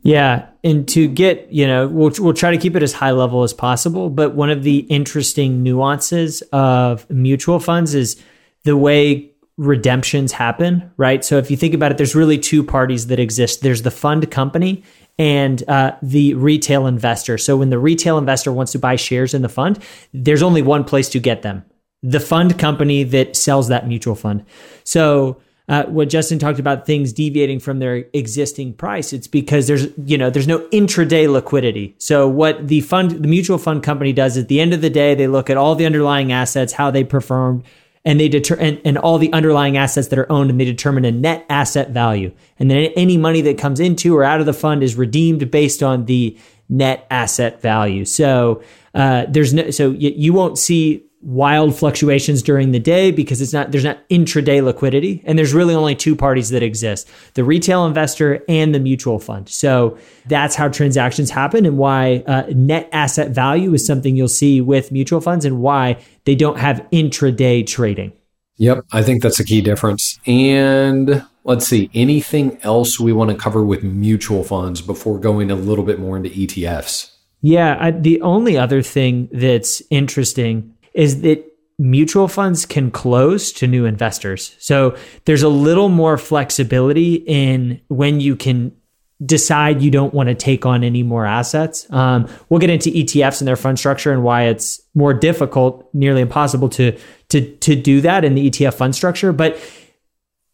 Yeah, 0.02 0.48
and 0.64 0.88
to 0.90 1.08
get 1.08 1.52
you 1.52 1.68
know, 1.68 1.88
we'll 1.88 2.12
we'll 2.20 2.34
try 2.34 2.52
to 2.52 2.58
keep 2.58 2.78
it 2.78 2.84
as 2.84 2.94
high 2.94 3.12
level 3.12 3.44
as 3.44 3.52
possible. 3.52 4.10
But 4.10 4.36
one 4.36 4.50
of 4.50 4.64
the 4.64 4.78
interesting 4.78 5.64
nuances 5.64 6.42
of 6.54 7.10
mutual 7.10 7.60
funds 7.60 7.94
is 7.94 8.22
the 8.64 8.78
way 8.78 9.32
redemptions 9.58 10.32
happen, 10.32 10.92
right? 10.98 11.26
So 11.26 11.38
if 11.38 11.50
you 11.50 11.58
think 11.58 11.74
about 11.74 11.92
it, 11.92 11.98
there's 11.98 12.16
really 12.16 12.38
two 12.38 12.64
parties 12.64 13.08
that 13.08 13.20
exist. 13.20 13.62
There's 13.62 13.82
the 13.82 13.92
fund 13.92 14.30
company 14.30 14.84
and 15.18 15.68
uh, 15.68 15.94
the 16.02 16.36
retail 16.36 16.86
investor. 16.86 17.38
So 17.38 17.58
when 17.58 17.72
the 17.72 17.80
retail 17.80 18.18
investor 18.18 18.52
wants 18.52 18.72
to 18.74 18.80
buy 18.80 18.96
shares 18.96 19.34
in 19.34 19.42
the 19.42 19.50
fund, 19.50 19.80
there's 20.14 20.44
only 20.44 20.62
one 20.62 20.84
place 20.84 21.10
to 21.10 21.20
get 21.20 21.42
them: 21.42 21.66
the 22.04 22.20
fund 22.20 22.60
company 22.60 23.04
that 23.04 23.36
sells 23.36 23.68
that 23.70 23.88
mutual 23.88 24.16
fund. 24.16 24.46
So 24.84 25.42
uh, 25.70 25.84
what 25.86 26.08
Justin 26.08 26.40
talked 26.40 26.60
about 26.60 26.86
things 26.86 27.12
deviating 27.12 27.60
from 27.60 27.80
their 27.80 28.06
existing 28.14 28.74
price, 28.74 29.12
it's 29.12 29.28
because 29.28 29.66
there's 29.66 29.88
you 30.06 30.20
know 30.20 30.30
there's 30.30 30.48
no 30.48 30.60
intraday 30.70 31.28
liquidity. 31.32 31.96
So 31.98 32.28
what 32.28 32.68
the 32.68 32.82
fund, 32.82 33.12
the 33.12 33.28
mutual 33.28 33.58
fund 33.58 33.82
company 33.82 34.14
does 34.14 34.38
at 34.38 34.50
the 34.50 34.62
end 34.62 34.74
of 34.74 34.82
the 34.82 34.90
day, 34.92 35.16
they 35.16 35.28
look 35.28 35.50
at 35.50 35.58
all 35.58 35.74
the 35.74 35.88
underlying 35.88 36.32
assets, 36.32 36.74
how 36.74 36.92
they 36.92 37.04
performed, 37.04 37.64
and 38.08 38.22
they 38.22 38.30
deter 38.30 38.56
and, 38.56 38.80
and 38.86 38.98
all 38.98 39.18
the 39.18 39.32
underlying 39.34 39.76
assets 39.76 40.08
that 40.08 40.18
are 40.18 40.32
owned, 40.32 40.50
and 40.50 40.58
they 40.58 40.66
determine 40.66 41.04
a 41.04 41.12
net 41.12 41.46
asset 41.50 41.90
value. 41.90 42.32
And 42.58 42.72
then 42.72 42.78
any 42.96 43.18
money 43.18 43.42
that 43.42 43.58
comes 43.58 43.82
into 43.82 44.16
or 44.16 44.24
out 44.24 44.40
of 44.40 44.46
the 44.46 44.54
fund 44.54 44.82
is 44.82 44.96
redeemed 44.96 45.52
based 45.52 45.84
on 45.84 46.06
the 46.06 46.38
net 46.70 47.06
asset 47.12 47.62
value. 47.62 48.06
So 48.06 48.64
uh, 48.96 49.26
there's 49.28 49.54
no 49.54 49.72
so 49.72 49.92
you, 49.92 50.14
you 50.16 50.32
won't 50.32 50.58
see 50.58 51.04
wild 51.28 51.76
fluctuations 51.76 52.42
during 52.42 52.72
the 52.72 52.80
day 52.80 53.12
because 53.12 53.42
it's 53.42 53.52
not 53.52 53.70
there's 53.70 53.84
not 53.84 54.00
intraday 54.08 54.64
liquidity 54.64 55.22
and 55.26 55.38
there's 55.38 55.54
really 55.54 55.76
only 55.76 55.94
two 55.94 56.16
parties 56.16 56.52
that 56.52 56.64
exist 56.64 57.10
the 57.34 57.44
retail 57.44 57.86
investor 57.86 58.42
and 58.48 58.74
the 58.74 58.80
mutual 58.80 59.20
fund. 59.20 59.50
So 59.50 59.98
that's 60.28 60.56
how 60.56 60.70
transactions 60.70 61.30
happen 61.30 61.66
and 61.66 61.78
why 61.78 62.24
uh, 62.28 62.46
net 62.56 62.88
asset 62.94 63.32
value 63.32 63.74
is 63.74 63.86
something 63.86 64.16
you'll 64.16 64.30
see 64.30 64.62
with 64.62 64.90
mutual 64.94 65.20
funds 65.20 65.44
and 65.44 65.60
why 65.60 66.02
they 66.24 66.34
don't 66.34 66.60
have 66.60 66.78
intraday 66.94 67.68
trading. 67.68 68.14
Yep 68.56 68.86
i 68.94 69.04
think 69.04 69.22
that's 69.22 69.40
a 69.42 69.44
key 69.44 69.60
difference. 69.60 70.20
And 70.26 71.26
let's 71.44 71.68
see 71.68 71.90
anything 71.94 72.58
else 72.64 73.02
we 73.02 73.12
want 73.12 73.32
to 73.32 73.36
cover 73.36 73.66
with 73.66 73.84
mutual 73.84 74.46
funds 74.46 74.82
before 74.82 75.20
going 75.20 75.52
a 75.52 75.56
little 75.56 75.84
bit 75.84 76.00
more 76.00 76.16
into 76.16 76.30
etfs 76.30 77.12
yeah 77.42 77.76
I, 77.78 77.92
the 77.92 78.22
only 78.22 78.58
other 78.58 78.82
thing 78.82 79.28
that's 79.34 79.82
interesting 79.90 80.74
is 80.98 81.22
that 81.22 81.46
mutual 81.80 82.28
funds 82.28 82.66
can 82.66 82.90
close 82.90 83.52
to 83.54 83.68
new 83.68 83.86
investors. 83.86 84.56
So 84.60 84.98
there's 85.26 85.44
a 85.44 85.50
little 85.50 85.90
more 85.90 86.18
flexibility 86.18 87.24
in 87.28 87.80
when 87.88 88.20
you 88.20 88.36
can 88.36 88.76
decide 89.24 89.82
you 89.82 89.92
don't 89.92 90.14
want 90.14 90.30
to 90.30 90.36
take 90.36 90.66
on 90.66 90.84
any 90.84 91.04
more 91.04 91.26
assets. 91.26 91.92
Um, 91.92 92.28
we'll 92.50 92.60
get 92.60 92.72
into 92.72 92.90
ETFs 92.90 93.42
and 93.42 93.48
their 93.48 93.56
fund 93.56 93.78
structure 93.78 94.12
and 94.12 94.24
why 94.24 94.46
it's 94.46 94.82
more 94.96 95.14
difficult, 95.14 95.88
nearly 95.94 96.22
impossible 96.22 96.70
to 96.70 96.98
to 97.30 97.56
to 97.58 97.76
do 97.76 98.02
that 98.02 98.26
in 98.26 98.34
the 98.34 98.50
ETF 98.50 98.76
fund 98.76 98.96
structure. 98.96 99.32
But 99.32 99.60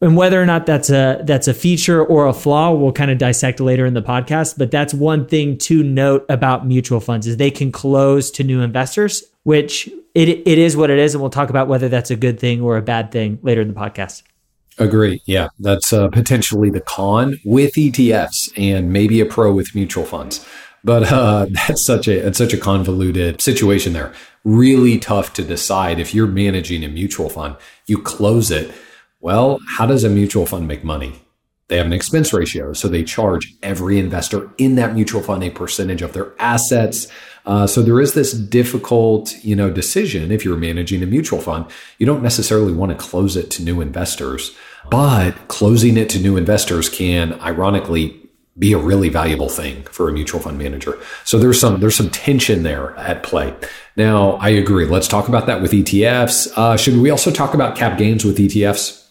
and 0.01 0.17
whether 0.17 0.41
or 0.41 0.45
not 0.45 0.65
that's 0.65 0.89
a 0.89 1.21
that's 1.23 1.47
a 1.47 1.53
feature 1.53 2.03
or 2.03 2.27
a 2.27 2.33
flaw, 2.33 2.71
we'll 2.71 2.91
kind 2.91 3.11
of 3.11 3.17
dissect 3.17 3.61
later 3.61 3.85
in 3.85 3.93
the 3.93 4.01
podcast. 4.01 4.57
But 4.57 4.71
that's 4.71 4.93
one 4.93 5.25
thing 5.25 5.57
to 5.59 5.83
note 5.83 6.25
about 6.27 6.67
mutual 6.67 6.99
funds 6.99 7.27
is 7.27 7.37
they 7.37 7.51
can 7.51 7.71
close 7.71 8.29
to 8.31 8.43
new 8.43 8.61
investors, 8.61 9.23
which 9.43 9.89
it 10.13 10.29
it 10.29 10.57
is 10.57 10.77
what 10.77 10.89
it 10.89 10.99
is, 10.99 11.15
and 11.15 11.21
we'll 11.21 11.29
talk 11.29 11.49
about 11.49 11.67
whether 11.67 11.89
that's 11.89 12.11
a 12.11 12.15
good 12.15 12.39
thing 12.39 12.61
or 12.61 12.77
a 12.77 12.81
bad 12.81 13.11
thing 13.11 13.39
later 13.41 13.61
in 13.61 13.67
the 13.67 13.73
podcast. 13.73 14.23
Agree. 14.77 15.21
Yeah, 15.25 15.49
that's 15.59 15.93
uh, 15.93 16.07
potentially 16.09 16.69
the 16.69 16.81
con 16.81 17.37
with 17.45 17.73
ETFs 17.73 18.51
and 18.57 18.91
maybe 18.91 19.19
a 19.21 19.25
pro 19.25 19.53
with 19.53 19.75
mutual 19.75 20.05
funds. 20.05 20.45
But 20.83 21.11
uh, 21.11 21.47
that's 21.51 21.83
such 21.83 22.07
a 22.07 22.27
it's 22.27 22.37
such 22.37 22.53
a 22.53 22.57
convoluted 22.57 23.41
situation 23.41 23.93
there. 23.93 24.13
Really 24.43 24.99
tough 24.99 25.33
to 25.33 25.43
decide 25.43 25.99
if 25.99 26.13
you're 26.13 26.27
managing 26.27 26.83
a 26.83 26.89
mutual 26.89 27.29
fund. 27.29 27.55
You 27.85 28.01
close 28.01 28.51
it. 28.51 28.73
Well, 29.19 29.59
how 29.77 29.85
does 29.85 30.03
a 30.03 30.09
mutual 30.09 30.45
fund 30.45 30.67
make 30.67 30.83
money? 30.83 31.21
They 31.69 31.77
have 31.77 31.85
an 31.85 31.93
expense 31.93 32.33
ratio, 32.33 32.73
so 32.73 32.87
they 32.87 33.03
charge 33.03 33.55
every 33.63 33.97
investor 33.97 34.51
in 34.57 34.75
that 34.75 34.93
mutual 34.93 35.21
fund 35.21 35.43
a 35.43 35.49
percentage 35.49 36.01
of 36.01 36.13
their 36.13 36.33
assets. 36.39 37.07
Uh, 37.45 37.67
so 37.67 37.81
there 37.81 37.99
is 37.99 38.13
this 38.13 38.33
difficult, 38.33 39.43
you 39.43 39.55
know, 39.55 39.69
decision 39.69 40.31
if 40.31 40.45
you're 40.45 40.57
managing 40.57 41.03
a 41.03 41.05
mutual 41.05 41.41
fund. 41.41 41.65
You 41.97 42.05
don't 42.05 42.23
necessarily 42.23 42.73
want 42.73 42.91
to 42.91 42.97
close 42.97 43.35
it 43.35 43.51
to 43.51 43.63
new 43.63 43.81
investors, 43.81 44.55
but 44.89 45.31
closing 45.47 45.97
it 45.97 46.09
to 46.11 46.19
new 46.19 46.37
investors 46.37 46.89
can, 46.89 47.39
ironically, 47.41 48.19
be 48.57 48.71
a 48.73 48.77
really 48.77 49.09
valuable 49.09 49.49
thing 49.49 49.81
for 49.83 50.07
a 50.07 50.13
mutual 50.13 50.39
fund 50.39 50.57
manager. 50.57 50.99
So 51.23 51.39
there's 51.39 51.59
some 51.59 51.79
there's 51.79 51.95
some 51.95 52.09
tension 52.11 52.63
there 52.63 52.95
at 52.97 53.23
play. 53.23 53.53
Now, 53.95 54.33
I 54.33 54.49
agree. 54.49 54.85
Let's 54.85 55.07
talk 55.07 55.27
about 55.27 55.47
that 55.47 55.61
with 55.61 55.71
ETFs. 55.71 56.55
Uh, 56.55 56.77
should 56.77 56.97
we 56.97 57.09
also 57.09 57.31
talk 57.31 57.53
about 57.53 57.75
cap 57.75 57.97
gains 57.97 58.23
with 58.23 58.37
ETFs? 58.37 59.02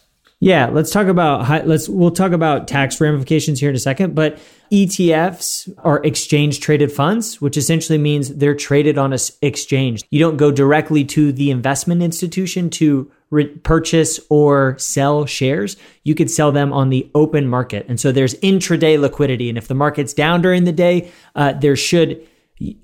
Yeah, 0.43 0.65
let's 0.65 0.91
talk 0.91 1.07
about 1.07 1.65
let's 1.65 1.87
we'll 1.87 2.11
talk 2.11 2.33
about 2.33 2.67
tax 2.67 2.99
ramifications 2.99 3.61
here 3.61 3.69
in 3.69 3.77
a 3.77 3.79
second, 3.79 4.13
but 4.13 4.39
ETFs 4.73 5.73
are 5.85 6.03
exchange 6.03 6.59
traded 6.59 6.91
funds, 6.91 7.39
which 7.39 7.55
essentially 7.55 7.97
means 7.97 8.27
they're 8.27 8.53
traded 8.53 8.97
on 8.97 9.13
a 9.13 9.19
exchange. 9.41 10.03
You 10.09 10.19
don't 10.19 10.35
go 10.35 10.51
directly 10.51 11.05
to 11.05 11.31
the 11.31 11.49
investment 11.49 12.03
institution 12.03 12.69
to 12.71 13.09
re- 13.29 13.47
purchase 13.47 14.19
or 14.29 14.77
sell 14.79 15.25
shares. 15.25 15.77
You 16.03 16.13
could 16.13 16.29
sell 16.29 16.51
them 16.51 16.73
on 16.73 16.89
the 16.89 17.09
open 17.15 17.47
market. 17.47 17.85
And 17.87 17.97
so 17.97 18.11
there's 18.11 18.35
intraday 18.41 18.99
liquidity. 18.99 19.47
And 19.47 19.57
if 19.57 19.69
the 19.69 19.75
market's 19.75 20.13
down 20.13 20.41
during 20.41 20.65
the 20.65 20.73
day, 20.73 21.09
uh, 21.37 21.53
there 21.53 21.77
should 21.77 22.21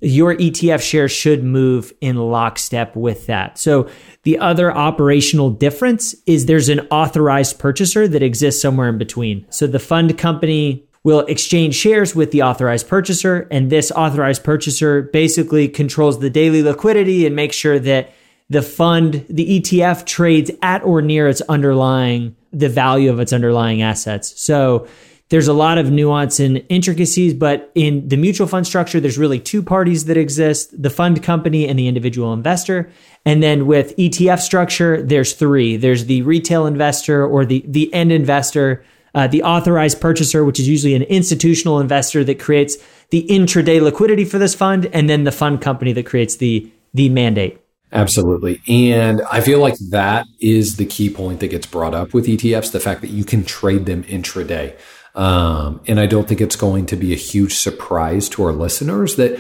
your 0.02 0.36
ETF 0.36 0.82
share 0.82 1.08
should 1.08 1.44
move 1.44 1.94
in 2.02 2.18
lockstep 2.18 2.96
with 2.96 3.28
that. 3.28 3.58
So 3.58 3.90
the 4.24 4.38
other 4.40 4.76
operational 4.76 5.50
difference 5.50 6.16
is 6.26 6.46
there's 6.46 6.70
an 6.70 6.82
authorized 6.92 7.60
purchaser 7.60 8.08
that 8.08 8.24
exists 8.24 8.62
somewhere 8.62 8.90
in 8.90 8.98
between. 8.98 9.46
So 9.50 9.68
the 9.68 9.80
fund 9.80 10.18
company 10.18 10.86
will 11.04 11.22
exchange 11.22 11.76
shares 11.76 12.14
with 12.14 12.32
the 12.32 12.44
authorized 12.44 12.88
purchaser 12.88 13.48
and 13.52 13.70
this 13.70 13.92
authorized 13.92 14.44
purchaser 14.44 15.04
basically 15.04 15.68
controls 15.68 16.20
the 16.20 16.30
daily 16.30 16.62
liquidity 16.62 17.26
and 17.26 17.36
makes 17.36 17.56
sure 17.56 17.80
that 17.80 18.12
the 18.50 18.62
fund, 18.62 19.26
the 19.30 19.60
ETF 19.60 20.06
trades 20.06 20.52
at 20.62 20.84
or 20.84 21.02
near 21.02 21.28
its 21.28 21.42
underlying 21.42 22.36
the 22.52 22.70
value 22.70 23.12
of 23.12 23.20
its 23.20 23.32
underlying 23.32 23.82
assets. 23.82 24.40
So 24.42 24.88
there's 25.30 25.48
a 25.48 25.54
lot 25.54 25.78
of 25.78 25.92
nuance 25.92 26.40
and 26.40 26.64
intricacies, 26.70 27.36
but 27.36 27.72
in 27.76 28.08
the 28.08 28.18
mutual 28.18 28.48
fund 28.48 28.66
structure, 28.66 29.00
there's 29.00 29.18
really 29.18 29.40
two 29.40 29.62
parties 29.62 30.06
that 30.06 30.18
exist 30.18 30.82
the 30.82 30.90
fund 30.90 31.22
company 31.22 31.68
and 31.68 31.78
the 31.78 31.88
individual 31.88 32.34
investor. 32.34 32.92
And 33.26 33.44
then 33.44 33.68
with 33.68 33.96
ETF 33.98 34.40
structure, 34.40 35.02
there's 35.04 35.34
three 35.34 35.78
there's 35.78 36.06
the 36.06 36.24
retail 36.24 36.66
investor 36.66 37.26
or 37.26 37.46
the, 37.46 37.64
the 37.68 37.94
end 37.94 38.12
investor, 38.12 38.84
uh, 39.14 39.28
the 39.28 39.44
authorized 39.44 40.02
purchaser, 40.02 40.44
which 40.44 40.60
is 40.60 40.68
usually 40.68 40.96
an 40.96 41.04
institutional 41.04 41.80
investor 41.80 42.24
that 42.24 42.40
creates 42.40 42.78
the 43.12 43.28
intraday 43.30 43.82
liquidity 43.82 44.26
for 44.26 44.40
this 44.40 44.56
fund, 44.56 44.88
and 44.88 45.10
then 45.10 45.24
the 45.24 45.32
fund 45.32 45.62
company 45.62 45.94
that 45.94 46.06
creates 46.06 46.38
the, 46.38 46.72
the 46.94 47.10
mandate. 47.10 47.60
Absolutely. 47.92 48.62
And 48.68 49.22
I 49.32 49.42
feel 49.42 49.60
like 49.60 49.76
that 49.90 50.28
is 50.40 50.78
the 50.78 50.86
key 50.86 51.10
point 51.10 51.40
that 51.40 51.48
gets 51.48 51.66
brought 51.66 51.96
up 51.96 52.14
with 52.14 52.28
ETFs 52.28 52.72
the 52.72 52.80
fact 52.80 53.02
that 53.02 53.10
you 53.10 53.24
can 53.24 53.44
trade 53.44 53.88
them 53.88 54.04
intraday. 54.04 54.76
Um, 55.20 55.82
and 55.86 56.00
I 56.00 56.06
don't 56.06 56.30
think 56.30 56.40
it's 56.40 56.56
going 56.56 56.86
to 56.86 56.96
be 56.96 57.12
a 57.12 57.18
huge 57.18 57.56
surprise 57.56 58.30
to 58.30 58.44
our 58.44 58.54
listeners 58.54 59.18
that, 59.18 59.38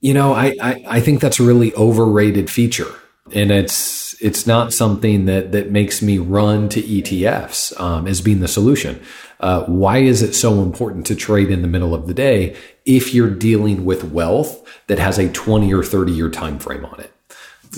you 0.00 0.14
know, 0.14 0.32
I, 0.32 0.54
I, 0.62 0.84
I 0.86 1.00
think 1.00 1.20
that's 1.20 1.40
a 1.40 1.42
really 1.42 1.74
overrated 1.74 2.48
feature. 2.48 2.94
And 3.34 3.50
it's 3.50 4.14
it's 4.22 4.46
not 4.46 4.72
something 4.72 5.24
that 5.24 5.50
that 5.52 5.72
makes 5.72 6.02
me 6.02 6.18
run 6.18 6.68
to 6.68 6.82
ETFs 6.82 7.78
um, 7.80 8.06
as 8.06 8.20
being 8.20 8.38
the 8.38 8.46
solution. 8.46 9.02
Uh, 9.40 9.64
why 9.64 9.98
is 9.98 10.22
it 10.22 10.34
so 10.34 10.62
important 10.62 11.04
to 11.06 11.16
trade 11.16 11.50
in 11.50 11.62
the 11.62 11.68
middle 11.68 11.96
of 11.96 12.06
the 12.06 12.14
day 12.14 12.56
if 12.84 13.12
you're 13.12 13.30
dealing 13.30 13.84
with 13.84 14.04
wealth 14.04 14.64
that 14.86 15.00
has 15.00 15.18
a 15.18 15.28
20 15.28 15.74
or 15.74 15.82
30 15.82 16.12
year 16.12 16.30
time 16.30 16.60
frame 16.60 16.84
on 16.84 17.00
it? 17.00 17.12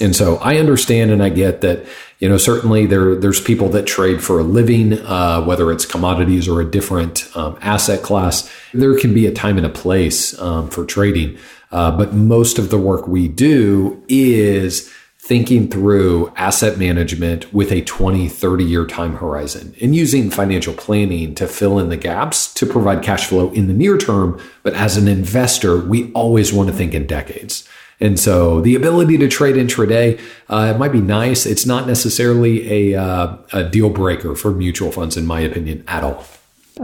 And 0.01 0.15
so 0.15 0.37
I 0.37 0.57
understand 0.59 1.11
and 1.11 1.23
I 1.23 1.31
get 1.31 1.61
that, 1.63 1.87
you 2.19 2.29
know, 2.29 2.37
certainly 2.37 2.87
there, 2.87 3.15
there's 3.15 3.41
people 3.41 3.69
that 3.71 3.87
trade 3.87 4.23
for 4.23 4.39
a 4.39 4.43
living, 4.43 4.95
uh, 5.01 5.43
whether 5.43 5.71
it's 5.73 5.85
commodities 5.85 6.49
or 6.49 6.61
a 6.61 6.65
different 6.65 7.29
um, 7.37 7.59
asset 7.61 8.03
class. 8.03 8.51
There 8.73 8.99
can 8.99 9.13
be 9.13 9.27
a 9.27 9.33
time 9.33 9.57
and 9.57 9.67
a 9.67 9.71
place 9.71 10.39
um, 10.41 10.71
for 10.71 10.85
trading. 10.85 11.39
Uh, 11.73 11.91
but 11.91 12.15
most 12.15 12.59
of 12.59 12.71
the 12.71 12.79
work 12.79 13.09
we 13.09 13.27
do 13.27 14.03
is 14.09 14.93
thinking 15.19 15.69
through 15.69 16.31
asset 16.37 16.79
management 16.79 17.53
with 17.53 17.73
a 17.73 17.81
20, 17.81 18.29
30 18.29 18.63
year 18.63 18.87
time 18.87 19.17
horizon 19.17 19.75
and 19.81 19.97
using 19.97 20.31
financial 20.31 20.75
planning 20.75 21.35
to 21.35 21.49
fill 21.49 21.79
in 21.79 21.89
the 21.89 21.97
gaps 21.97 22.53
to 22.53 22.67
provide 22.67 23.03
cash 23.03 23.27
flow 23.27 23.51
in 23.53 23.67
the 23.67 23.73
near 23.73 23.97
term. 23.97 24.39
But 24.63 24.75
as 24.75 24.99
an 24.99 25.09
investor, 25.09 25.79
we 25.79 26.13
always 26.13 26.53
want 26.53 26.69
to 26.69 26.75
think 26.75 26.93
in 26.93 27.07
decades. 27.07 27.67
And 28.01 28.19
so 28.19 28.61
the 28.61 28.75
ability 28.75 29.19
to 29.19 29.29
trade 29.29 29.57
intraday, 29.57 30.21
uh, 30.49 30.73
it 30.75 30.79
might 30.79 30.93
be 30.93 31.01
nice. 31.01 31.47
It's 31.47 31.67
not 31.67 31.87
necessarily 31.87 32.93
a, 32.93 33.01
uh, 33.01 33.37
a 33.53 33.65
deal 33.65 33.91
breaker 33.91 34.35
for 34.35 34.51
mutual 34.51 34.91
funds, 34.93 35.17
in 35.17 35.27
my 35.27 35.41
opinion, 35.41 35.85
at 35.87 36.03
all. 36.03 36.25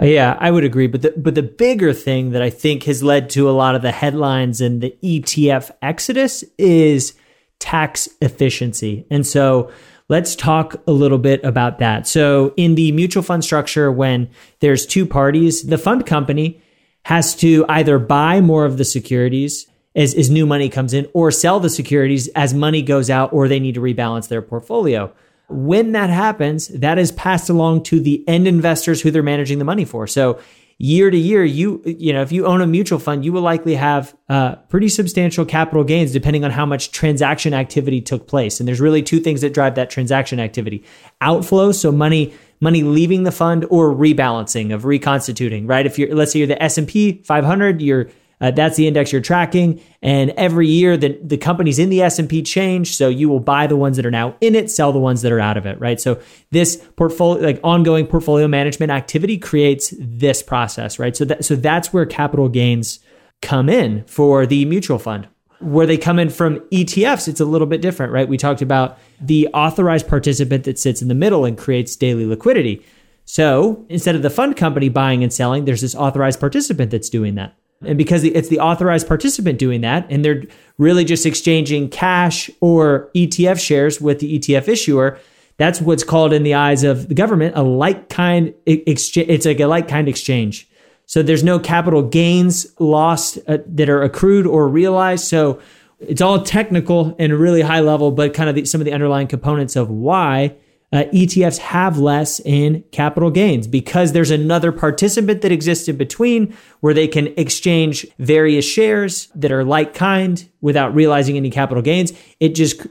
Yeah, 0.00 0.36
I 0.38 0.50
would 0.50 0.64
agree. 0.64 0.86
But 0.86 1.02
the, 1.02 1.14
but 1.16 1.34
the 1.34 1.42
bigger 1.42 1.92
thing 1.92 2.30
that 2.30 2.42
I 2.42 2.50
think 2.50 2.84
has 2.84 3.02
led 3.02 3.28
to 3.30 3.50
a 3.50 3.52
lot 3.52 3.74
of 3.74 3.82
the 3.82 3.90
headlines 3.90 4.60
and 4.60 4.80
the 4.80 4.96
ETF 5.02 5.72
exodus 5.82 6.44
is 6.58 7.14
tax 7.58 8.08
efficiency. 8.20 9.04
And 9.10 9.26
so 9.26 9.70
let's 10.08 10.36
talk 10.36 10.80
a 10.86 10.92
little 10.92 11.18
bit 11.18 11.42
about 11.44 11.80
that. 11.80 12.06
So 12.06 12.54
in 12.56 12.76
the 12.76 12.92
mutual 12.92 13.22
fund 13.22 13.44
structure, 13.44 13.90
when 13.90 14.30
there's 14.60 14.86
two 14.86 15.06
parties, 15.06 15.64
the 15.64 15.78
fund 15.78 16.06
company 16.06 16.62
has 17.04 17.34
to 17.36 17.64
either 17.68 17.98
buy 17.98 18.40
more 18.40 18.64
of 18.64 18.78
the 18.78 18.84
securities 18.84 19.66
as, 19.94 20.14
as 20.14 20.30
new 20.30 20.46
money 20.46 20.68
comes 20.68 20.94
in 20.94 21.08
or 21.12 21.30
sell 21.30 21.60
the 21.60 21.70
securities 21.70 22.28
as 22.28 22.54
money 22.54 22.82
goes 22.82 23.10
out 23.10 23.32
or 23.32 23.48
they 23.48 23.60
need 23.60 23.74
to 23.74 23.80
rebalance 23.80 24.28
their 24.28 24.42
portfolio. 24.42 25.12
When 25.48 25.92
that 25.92 26.10
happens, 26.10 26.68
that 26.68 26.98
is 26.98 27.10
passed 27.10 27.50
along 27.50 27.82
to 27.84 27.98
the 28.00 28.24
end 28.28 28.46
investors 28.46 29.00
who 29.00 29.10
they're 29.10 29.22
managing 29.22 29.58
the 29.58 29.64
money 29.64 29.84
for. 29.84 30.06
So 30.06 30.38
year 30.80 31.10
to 31.10 31.16
year, 31.16 31.44
you 31.44 31.82
you 31.84 32.12
know 32.12 32.22
if 32.22 32.32
you 32.32 32.46
own 32.46 32.60
a 32.60 32.66
mutual 32.66 32.98
fund, 32.98 33.24
you 33.24 33.32
will 33.32 33.42
likely 33.42 33.74
have 33.74 34.16
uh, 34.28 34.56
pretty 34.68 34.88
substantial 34.88 35.44
capital 35.44 35.84
gains 35.84 36.12
depending 36.12 36.44
on 36.44 36.50
how 36.50 36.64
much 36.64 36.90
transaction 36.90 37.52
activity 37.52 38.00
took 38.00 38.26
place. 38.26 38.60
And 38.60 38.66
there's 38.68 38.80
really 38.80 39.02
two 39.02 39.20
things 39.20 39.42
that 39.42 39.52
drive 39.52 39.74
that 39.74 39.90
transaction 39.90 40.40
activity: 40.40 40.82
outflow, 41.20 41.72
so 41.72 41.92
money 41.92 42.32
money 42.60 42.82
leaving 42.82 43.24
the 43.24 43.32
fund, 43.32 43.66
or 43.70 43.92
rebalancing 43.92 44.72
of 44.72 44.84
reconstituting. 44.84 45.66
Right? 45.66 45.84
If 45.84 45.98
you're 45.98 46.14
let's 46.14 46.32
say 46.32 46.38
you're 46.38 46.48
the 46.48 46.62
S 46.62 46.78
and 46.78 46.88
P 46.88 47.22
500, 47.24 47.82
you're 47.82 48.08
uh, 48.40 48.50
that's 48.50 48.76
the 48.76 48.86
index 48.86 49.12
you're 49.12 49.20
tracking. 49.20 49.80
And 50.02 50.30
every 50.30 50.66
year 50.66 50.96
the, 50.96 51.18
the 51.22 51.36
companies 51.36 51.78
in 51.78 51.90
the 51.90 52.00
S&P 52.02 52.42
change. 52.42 52.96
So 52.96 53.08
you 53.08 53.28
will 53.28 53.40
buy 53.40 53.66
the 53.66 53.76
ones 53.76 53.96
that 53.96 54.06
are 54.06 54.10
now 54.10 54.34
in 54.40 54.54
it, 54.54 54.70
sell 54.70 54.92
the 54.92 54.98
ones 54.98 55.22
that 55.22 55.32
are 55.32 55.40
out 55.40 55.56
of 55.56 55.66
it, 55.66 55.78
right? 55.78 56.00
So 56.00 56.20
this 56.50 56.76
portfolio, 56.96 57.42
like 57.42 57.60
ongoing 57.62 58.06
portfolio 58.06 58.48
management 58.48 58.92
activity 58.92 59.36
creates 59.36 59.94
this 59.98 60.42
process, 60.42 60.98
right? 60.98 61.16
So 61.16 61.24
that, 61.26 61.44
so 61.44 61.54
that's 61.54 61.92
where 61.92 62.06
capital 62.06 62.48
gains 62.48 63.00
come 63.42 63.68
in 63.68 64.04
for 64.04 64.46
the 64.46 64.64
mutual 64.64 64.98
fund. 64.98 65.28
Where 65.60 65.86
they 65.86 65.98
come 65.98 66.18
in 66.18 66.30
from 66.30 66.60
ETFs, 66.70 67.28
it's 67.28 67.40
a 67.40 67.44
little 67.44 67.66
bit 67.66 67.82
different, 67.82 68.12
right? 68.12 68.26
We 68.26 68.38
talked 68.38 68.62
about 68.62 68.98
the 69.20 69.48
authorized 69.48 70.08
participant 70.08 70.64
that 70.64 70.78
sits 70.78 71.02
in 71.02 71.08
the 71.08 71.14
middle 71.14 71.44
and 71.44 71.58
creates 71.58 71.96
daily 71.96 72.24
liquidity. 72.24 72.82
So 73.26 73.84
instead 73.90 74.16
of 74.16 74.22
the 74.22 74.30
fund 74.30 74.56
company 74.56 74.88
buying 74.88 75.22
and 75.22 75.30
selling, 75.30 75.66
there's 75.66 75.82
this 75.82 75.94
authorized 75.94 76.40
participant 76.40 76.90
that's 76.90 77.10
doing 77.10 77.34
that. 77.34 77.54
And 77.84 77.96
because 77.96 78.24
it's 78.24 78.48
the 78.48 78.60
authorized 78.60 79.08
participant 79.08 79.58
doing 79.58 79.80
that, 79.80 80.06
and 80.10 80.24
they're 80.24 80.44
really 80.76 81.04
just 81.04 81.24
exchanging 81.24 81.88
cash 81.88 82.50
or 82.60 83.10
ETF 83.14 83.58
shares 83.58 84.00
with 84.00 84.20
the 84.20 84.38
ETF 84.38 84.68
issuer, 84.68 85.18
that's 85.56 85.80
what's 85.80 86.04
called 86.04 86.32
in 86.32 86.42
the 86.42 86.54
eyes 86.54 86.84
of 86.84 87.08
the 87.08 87.14
government 87.14 87.56
a 87.56 87.62
like 87.62 88.08
kind 88.08 88.54
exchange. 88.66 89.28
It's 89.28 89.46
like 89.46 89.60
a 89.60 89.66
like 89.66 89.88
kind 89.88 90.08
exchange. 90.08 90.68
So 91.06 91.22
there's 91.22 91.42
no 91.42 91.58
capital 91.58 92.02
gains 92.02 92.66
lost 92.78 93.38
uh, 93.48 93.58
that 93.66 93.88
are 93.88 94.02
accrued 94.02 94.46
or 94.46 94.68
realized. 94.68 95.24
So 95.24 95.60
it's 95.98 96.20
all 96.20 96.42
technical 96.42 97.16
and 97.18 97.32
really 97.32 97.62
high 97.62 97.80
level, 97.80 98.10
but 98.10 98.32
kind 98.32 98.48
of 98.48 98.54
the, 98.54 98.64
some 98.64 98.80
of 98.80 98.84
the 98.84 98.92
underlying 98.92 99.26
components 99.26 99.74
of 99.76 99.90
why 99.90 100.54
uh, 100.92 101.04
ETFs 101.12 101.58
have 101.58 101.98
less 101.98 102.40
in 102.40 102.82
capital 102.90 103.30
gains 103.30 103.66
because 103.66 104.12
there's 104.12 104.30
another 104.30 104.72
participant 104.72 105.42
that 105.42 105.52
exists 105.52 105.88
in 105.88 105.96
between 105.96 106.56
where 106.80 106.94
they 106.94 107.06
can 107.06 107.28
exchange 107.36 108.06
various 108.18 108.64
shares 108.64 109.28
that 109.34 109.52
are 109.52 109.64
like 109.64 109.94
kind 109.94 110.48
without 110.60 110.94
realizing 110.94 111.36
any 111.36 111.50
capital 111.50 111.82
gains. 111.82 112.12
It 112.40 112.54
just 112.54 112.86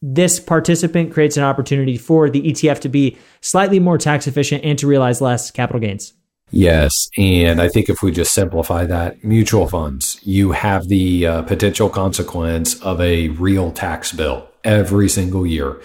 this 0.00 0.38
participant 0.38 1.12
creates 1.12 1.36
an 1.36 1.42
opportunity 1.42 1.96
for 1.96 2.28
the 2.28 2.42
ETF 2.42 2.80
to 2.80 2.88
be 2.90 3.16
slightly 3.40 3.80
more 3.80 3.96
tax 3.96 4.26
efficient 4.26 4.62
and 4.62 4.78
to 4.78 4.86
realize 4.86 5.20
less 5.20 5.50
capital 5.50 5.80
gains. 5.80 6.12
Yes. 6.50 7.08
And 7.16 7.60
I 7.60 7.68
think 7.68 7.88
if 7.88 8.02
we 8.02 8.12
just 8.12 8.34
simplify 8.34 8.84
that, 8.84 9.24
mutual 9.24 9.66
funds, 9.66 10.20
you 10.22 10.52
have 10.52 10.88
the 10.88 11.26
uh, 11.26 11.42
potential 11.42 11.88
consequence 11.88 12.80
of 12.82 13.00
a 13.00 13.28
real 13.28 13.72
tax 13.72 14.12
bill 14.12 14.46
every 14.62 15.08
single 15.08 15.46
year. 15.46 15.80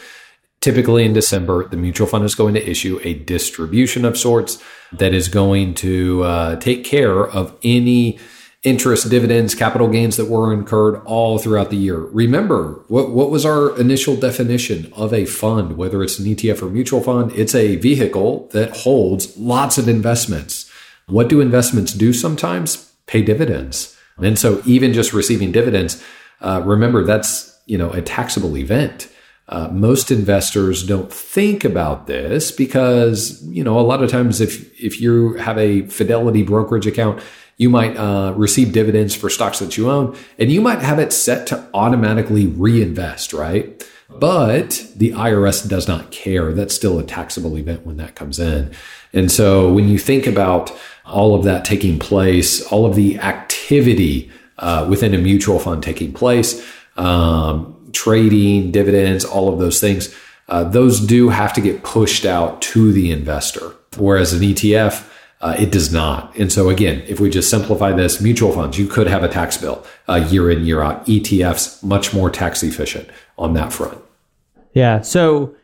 Typically 0.61 1.05
in 1.05 1.13
December, 1.13 1.67
the 1.69 1.77
mutual 1.77 2.05
fund 2.05 2.25
is 2.25 2.35
going 2.35 2.53
to 2.53 2.69
issue 2.69 2.99
a 3.03 3.13
distribution 3.13 4.03
of 4.03 4.17
sorts 4.17 4.61
that 4.91 5.13
is 5.13 5.29
going 5.29 5.73
to 5.73 6.23
uh, 6.23 6.55
take 6.57 6.83
care 6.83 7.25
of 7.25 7.55
any 7.63 8.19
interest, 8.63 9.09
dividends, 9.09 9.55
capital 9.55 9.87
gains 9.87 10.17
that 10.17 10.25
were 10.25 10.51
incurred 10.51 11.01
all 11.05 11.37
throughout 11.37 11.69
the 11.69 11.77
year. 11.77 11.97
Remember, 11.97 12.83
what, 12.89 13.11
what 13.11 13.31
was 13.31 13.45
our 13.45 13.77
initial 13.79 14.17
definition 14.17 14.91
of 14.93 15.13
a 15.13 15.25
fund, 15.25 15.77
whether 15.77 16.03
it's 16.03 16.19
an 16.19 16.25
ETF 16.25 16.63
or 16.63 16.69
mutual 16.69 17.01
fund? 17.01 17.31
It's 17.33 17.55
a 17.55 17.77
vehicle 17.77 18.49
that 18.51 18.75
holds 18.77 19.37
lots 19.37 19.77
of 19.77 19.87
investments. 19.87 20.69
What 21.07 21.29
do 21.29 21.39
investments 21.39 21.93
do 21.93 22.11
sometimes? 22.11 22.91
Pay 23.05 23.21
dividends. 23.21 23.97
And 24.17 24.37
so 24.37 24.61
even 24.65 24.91
just 24.91 25.13
receiving 25.13 25.53
dividends, 25.53 26.03
uh, 26.41 26.61
remember 26.65 27.05
that's, 27.05 27.57
you 27.65 27.77
know, 27.77 27.91
a 27.91 28.01
taxable 28.01 28.57
event. 28.57 29.07
Uh, 29.49 29.67
most 29.71 30.11
investors 30.11 30.85
don't 30.85 31.11
think 31.11 31.65
about 31.65 32.05
this 32.05 32.51
because 32.51 33.43
you 33.47 33.63
know 33.63 33.79
a 33.79 33.81
lot 33.81 34.03
of 34.03 34.09
times 34.09 34.39
if 34.39 34.79
if 34.79 35.01
you 35.01 35.33
have 35.33 35.57
a 35.57 35.81
fidelity 35.87 36.43
brokerage 36.43 36.85
account 36.85 37.19
you 37.59 37.69
might 37.69 37.95
uh, 37.97 38.33
receive 38.37 38.71
dividends 38.71 39.13
for 39.13 39.29
stocks 39.29 39.59
that 39.59 39.77
you 39.77 39.91
own, 39.91 40.15
and 40.39 40.49
you 40.49 40.61
might 40.61 40.79
have 40.79 40.97
it 40.97 41.11
set 41.11 41.45
to 41.47 41.67
automatically 41.73 42.47
reinvest, 42.47 43.33
right? 43.33 43.85
But 44.09 44.87
the 44.95 45.11
IRS 45.11 45.67
does 45.67 45.85
not 45.85 46.09
care. 46.09 46.53
That's 46.53 46.73
still 46.73 46.97
a 46.99 47.03
taxable 47.03 47.57
event 47.57 47.85
when 47.85 47.97
that 47.97 48.15
comes 48.15 48.39
in. 48.39 48.71
And 49.11 49.29
so 49.29 49.71
when 49.71 49.89
you 49.89 49.99
think 49.99 50.25
about 50.25 50.71
all 51.05 51.35
of 51.35 51.43
that 51.43 51.65
taking 51.65 51.99
place, 51.99 52.65
all 52.71 52.85
of 52.85 52.95
the 52.95 53.19
activity 53.19 54.31
uh, 54.57 54.87
within 54.89 55.13
a 55.13 55.17
mutual 55.17 55.59
fund 55.59 55.83
taking 55.83 56.13
place, 56.13 56.65
um, 56.95 57.75
trading, 57.93 58.71
dividends, 58.71 59.25
all 59.25 59.51
of 59.51 59.59
those 59.59 59.79
things, 59.79 60.13
uh, 60.47 60.63
those 60.63 60.99
do 60.99 61.29
have 61.29 61.53
to 61.53 61.61
get 61.61 61.83
pushed 61.83 62.25
out 62.25 62.61
to 62.61 62.91
the 62.91 63.11
investor. 63.11 63.73
Whereas 63.97 64.33
an 64.33 64.41
ETF, 64.41 65.07
uh, 65.41 65.55
it 65.57 65.71
does 65.71 65.93
not. 65.93 66.35
And 66.37 66.51
so 66.51 66.69
again, 66.69 67.03
if 67.07 67.19
we 67.19 67.29
just 67.29 67.49
simplify 67.49 67.91
this, 67.91 68.19
mutual 68.19 68.51
funds, 68.51 68.77
you 68.77 68.87
could 68.87 69.07
have 69.07 69.23
a 69.23 69.29
tax 69.29 69.57
bill 69.57 69.85
uh, 70.07 70.27
year 70.29 70.51
in, 70.51 70.65
year 70.65 70.81
out. 70.81 71.05
ETFs, 71.05 71.83
much 71.83 72.13
more 72.13 72.29
tax 72.29 72.61
efficient 72.63 73.09
on 73.37 73.53
that 73.53 73.71
front. 73.71 73.97
Yeah. 74.73 75.01
So 75.01 75.55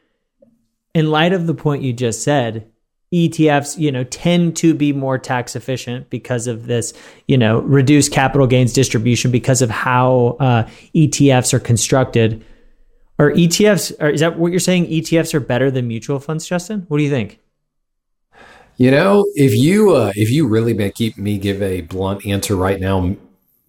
in 0.93 1.11
light 1.11 1.33
of 1.33 1.45
the 1.45 1.53
point 1.53 1.83
you 1.83 1.93
just 1.93 2.23
said, 2.23 2.71
ETFs, 3.13 3.77
you 3.77 3.91
know, 3.91 4.03
tend 4.05 4.55
to 4.57 4.73
be 4.73 4.91
more 4.91 5.17
tax 5.17 5.55
efficient 5.55 6.09
because 6.09 6.47
of 6.47 6.65
this, 6.65 6.93
you 7.27 7.37
know, 7.37 7.59
reduced 7.59 8.11
capital 8.11 8.47
gains 8.47 8.73
distribution 8.73 9.31
because 9.31 9.61
of 9.61 9.69
how 9.69 10.37
uh, 10.39 10.67
ETFs 10.95 11.53
are 11.53 11.59
constructed. 11.59 12.43
Are 13.19 13.31
ETFs? 13.31 13.93
Are, 14.01 14.09
is 14.09 14.19
that 14.19 14.37
what 14.37 14.51
you're 14.51 14.59
saying? 14.59 14.87
ETFs 14.87 15.33
are 15.33 15.39
better 15.39 15.71
than 15.71 15.87
mutual 15.87 16.19
funds, 16.19 16.45
Justin? 16.47 16.85
What 16.87 16.97
do 16.97 17.03
you 17.03 17.09
think? 17.09 17.39
You 18.77 18.91
know, 18.91 19.25
if 19.35 19.53
you 19.55 19.95
uh, 19.95 20.11
if 20.15 20.29
you 20.29 20.47
really 20.47 20.73
make 20.73 20.99
me 21.17 21.37
give 21.37 21.61
a 21.61 21.81
blunt 21.81 22.25
answer 22.25 22.57
right 22.57 22.79
now, 22.79 23.15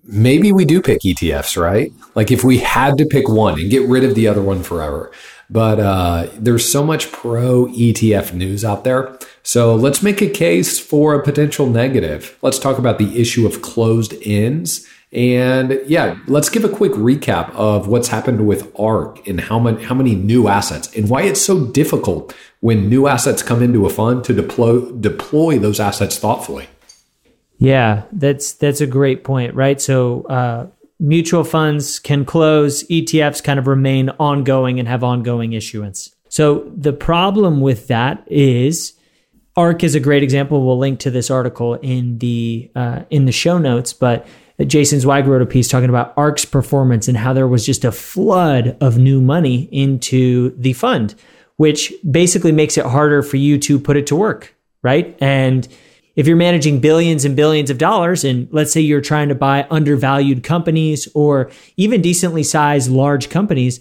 maybe 0.02 0.50
we 0.50 0.64
do 0.64 0.82
pick 0.82 1.00
ETFs, 1.02 1.60
right? 1.60 1.92
Like 2.16 2.32
if 2.32 2.42
we 2.42 2.58
had 2.58 2.98
to 2.98 3.06
pick 3.06 3.28
one 3.28 3.60
and 3.60 3.70
get 3.70 3.88
rid 3.88 4.02
of 4.02 4.14
the 4.14 4.26
other 4.26 4.42
one 4.42 4.62
forever. 4.62 5.12
But 5.48 5.78
uh, 5.78 6.28
there's 6.34 6.70
so 6.70 6.84
much 6.84 7.12
pro 7.12 7.66
ETF 7.66 8.32
news 8.32 8.64
out 8.64 8.84
there. 8.84 9.16
So 9.42 9.74
let's 9.74 10.02
make 10.02 10.20
a 10.20 10.28
case 10.28 10.78
for 10.78 11.14
a 11.14 11.22
potential 11.22 11.68
negative. 11.68 12.36
Let's 12.42 12.58
talk 12.58 12.78
about 12.78 12.98
the 12.98 13.20
issue 13.20 13.46
of 13.46 13.62
closed 13.62 14.14
ends 14.22 14.86
and 15.12 15.80
yeah, 15.86 16.18
let's 16.26 16.48
give 16.48 16.64
a 16.64 16.68
quick 16.68 16.92
recap 16.92 17.50
of 17.54 17.86
what's 17.86 18.08
happened 18.08 18.46
with 18.46 18.72
ARK 18.78 19.26
and 19.26 19.40
how 19.40 19.58
many 19.58 19.82
how 19.82 19.94
many 19.94 20.14
new 20.14 20.48
assets 20.48 20.94
and 20.96 21.08
why 21.08 21.22
it's 21.22 21.40
so 21.40 21.64
difficult 21.66 22.34
when 22.60 22.88
new 22.88 23.06
assets 23.06 23.42
come 23.42 23.62
into 23.62 23.86
a 23.86 23.90
fund 23.90 24.24
to 24.24 24.34
deploy 24.34 24.90
deploy 24.92 25.58
those 25.58 25.78
assets 25.78 26.18
thoughtfully. 26.18 26.66
Yeah, 27.58 28.02
that's 28.12 28.52
that's 28.52 28.80
a 28.80 28.86
great 28.86 29.22
point, 29.22 29.54
right? 29.54 29.80
So 29.80 30.24
uh, 30.24 30.66
mutual 30.98 31.44
funds 31.44 31.98
can 31.98 32.24
close, 32.24 32.84
ETFs 32.84 33.42
kind 33.42 33.58
of 33.58 33.66
remain 33.66 34.10
ongoing 34.20 34.78
and 34.78 34.88
have 34.88 35.04
ongoing 35.04 35.52
issuance. 35.52 36.14
So 36.28 36.70
the 36.76 36.92
problem 36.92 37.60
with 37.60 37.88
that 37.88 38.24
is 38.26 38.94
ARK 39.56 39.84
is 39.84 39.94
a 39.94 40.00
great 40.00 40.22
example. 40.22 40.66
We'll 40.66 40.78
link 40.78 41.00
to 41.00 41.10
this 41.10 41.30
article 41.30 41.74
in 41.74 42.18
the 42.18 42.70
uh, 42.74 43.02
in 43.10 43.24
the 43.24 43.32
show 43.32 43.58
notes, 43.58 43.92
but 43.92 44.26
Jason 44.66 45.00
Zweig 45.00 45.26
wrote 45.26 45.42
a 45.42 45.46
piece 45.46 45.68
talking 45.68 45.88
about 45.88 46.14
ARK's 46.16 46.44
performance 46.44 47.08
and 47.08 47.16
how 47.16 47.32
there 47.32 47.48
was 47.48 47.64
just 47.64 47.84
a 47.84 47.92
flood 47.92 48.76
of 48.80 48.98
new 48.98 49.20
money 49.20 49.68
into 49.70 50.54
the 50.56 50.72
fund, 50.72 51.14
which 51.56 51.92
basically 52.10 52.52
makes 52.52 52.78
it 52.78 52.86
harder 52.86 53.22
for 53.22 53.36
you 53.36 53.58
to 53.58 53.78
put 53.78 53.96
it 53.96 54.06
to 54.06 54.16
work, 54.16 54.54
right? 54.82 55.16
And 55.20 55.68
if 56.16 56.26
you're 56.26 56.36
managing 56.36 56.80
billions 56.80 57.24
and 57.24 57.36
billions 57.36 57.70
of 57.70 57.78
dollars, 57.78 58.24
and 58.24 58.48
let's 58.50 58.72
say 58.72 58.80
you're 58.80 59.00
trying 59.02 59.28
to 59.28 59.34
buy 59.34 59.66
undervalued 59.70 60.42
companies 60.42 61.08
or 61.14 61.50
even 61.76 62.02
decently 62.02 62.42
sized 62.42 62.90
large 62.90 63.28
companies, 63.28 63.80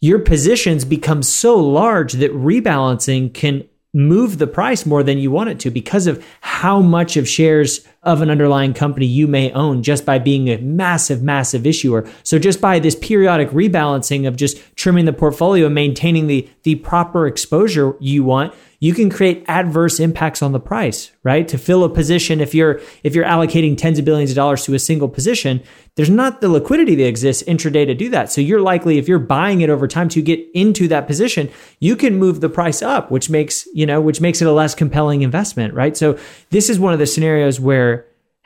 your 0.00 0.18
positions 0.18 0.84
become 0.84 1.22
so 1.22 1.58
large 1.58 2.14
that 2.14 2.32
rebalancing 2.32 3.32
can 3.32 3.68
move 3.92 4.38
the 4.38 4.46
price 4.46 4.84
more 4.84 5.02
than 5.02 5.18
you 5.18 5.30
want 5.30 5.50
it 5.50 5.60
to 5.60 5.70
because 5.70 6.06
of 6.06 6.24
how 6.40 6.80
much 6.80 7.16
of 7.16 7.28
shares 7.28 7.86
of 8.06 8.22
an 8.22 8.30
underlying 8.30 8.72
company 8.72 9.04
you 9.04 9.26
may 9.26 9.50
own 9.52 9.82
just 9.82 10.06
by 10.06 10.18
being 10.18 10.48
a 10.48 10.58
massive, 10.58 11.22
massive 11.22 11.66
issuer. 11.66 12.08
So 12.22 12.38
just 12.38 12.60
by 12.60 12.78
this 12.78 12.94
periodic 12.94 13.50
rebalancing 13.50 14.26
of 14.26 14.36
just 14.36 14.58
trimming 14.76 15.04
the 15.04 15.12
portfolio 15.12 15.66
and 15.66 15.74
maintaining 15.74 16.28
the, 16.28 16.48
the 16.62 16.76
proper 16.76 17.26
exposure 17.26 17.96
you 18.00 18.22
want, 18.22 18.54
you 18.78 18.92
can 18.92 19.08
create 19.08 19.44
adverse 19.48 19.98
impacts 19.98 20.42
on 20.42 20.52
the 20.52 20.60
price, 20.60 21.10
right? 21.22 21.48
To 21.48 21.58
fill 21.58 21.82
a 21.84 21.88
position, 21.88 22.40
if 22.40 22.54
you're 22.54 22.80
if 23.02 23.14
you're 23.14 23.24
allocating 23.24 23.76
tens 23.76 23.98
of 23.98 24.04
billions 24.04 24.30
of 24.30 24.36
dollars 24.36 24.64
to 24.64 24.74
a 24.74 24.78
single 24.78 25.08
position, 25.08 25.62
there's 25.94 26.10
not 26.10 26.40
the 26.40 26.48
liquidity 26.48 26.94
that 26.96 27.06
exists 27.06 27.42
intraday 27.44 27.86
to 27.86 27.94
do 27.94 28.10
that. 28.10 28.30
So 28.30 28.42
you're 28.42 28.60
likely, 28.60 28.98
if 28.98 29.08
you're 29.08 29.18
buying 29.18 29.62
it 29.62 29.70
over 29.70 29.88
time 29.88 30.10
to 30.10 30.20
get 30.20 30.46
into 30.52 30.88
that 30.88 31.06
position, 31.06 31.48
you 31.80 31.96
can 31.96 32.16
move 32.16 32.40
the 32.40 32.50
price 32.50 32.82
up, 32.82 33.10
which 33.10 33.30
makes 33.30 33.66
you 33.74 33.86
know 33.86 34.00
which 34.00 34.20
makes 34.20 34.42
it 34.42 34.48
a 34.48 34.52
less 34.52 34.74
compelling 34.74 35.22
investment, 35.22 35.72
right? 35.72 35.96
So 35.96 36.18
this 36.50 36.68
is 36.68 36.78
one 36.78 36.92
of 36.92 36.98
the 36.98 37.06
scenarios 37.06 37.58
where 37.58 37.95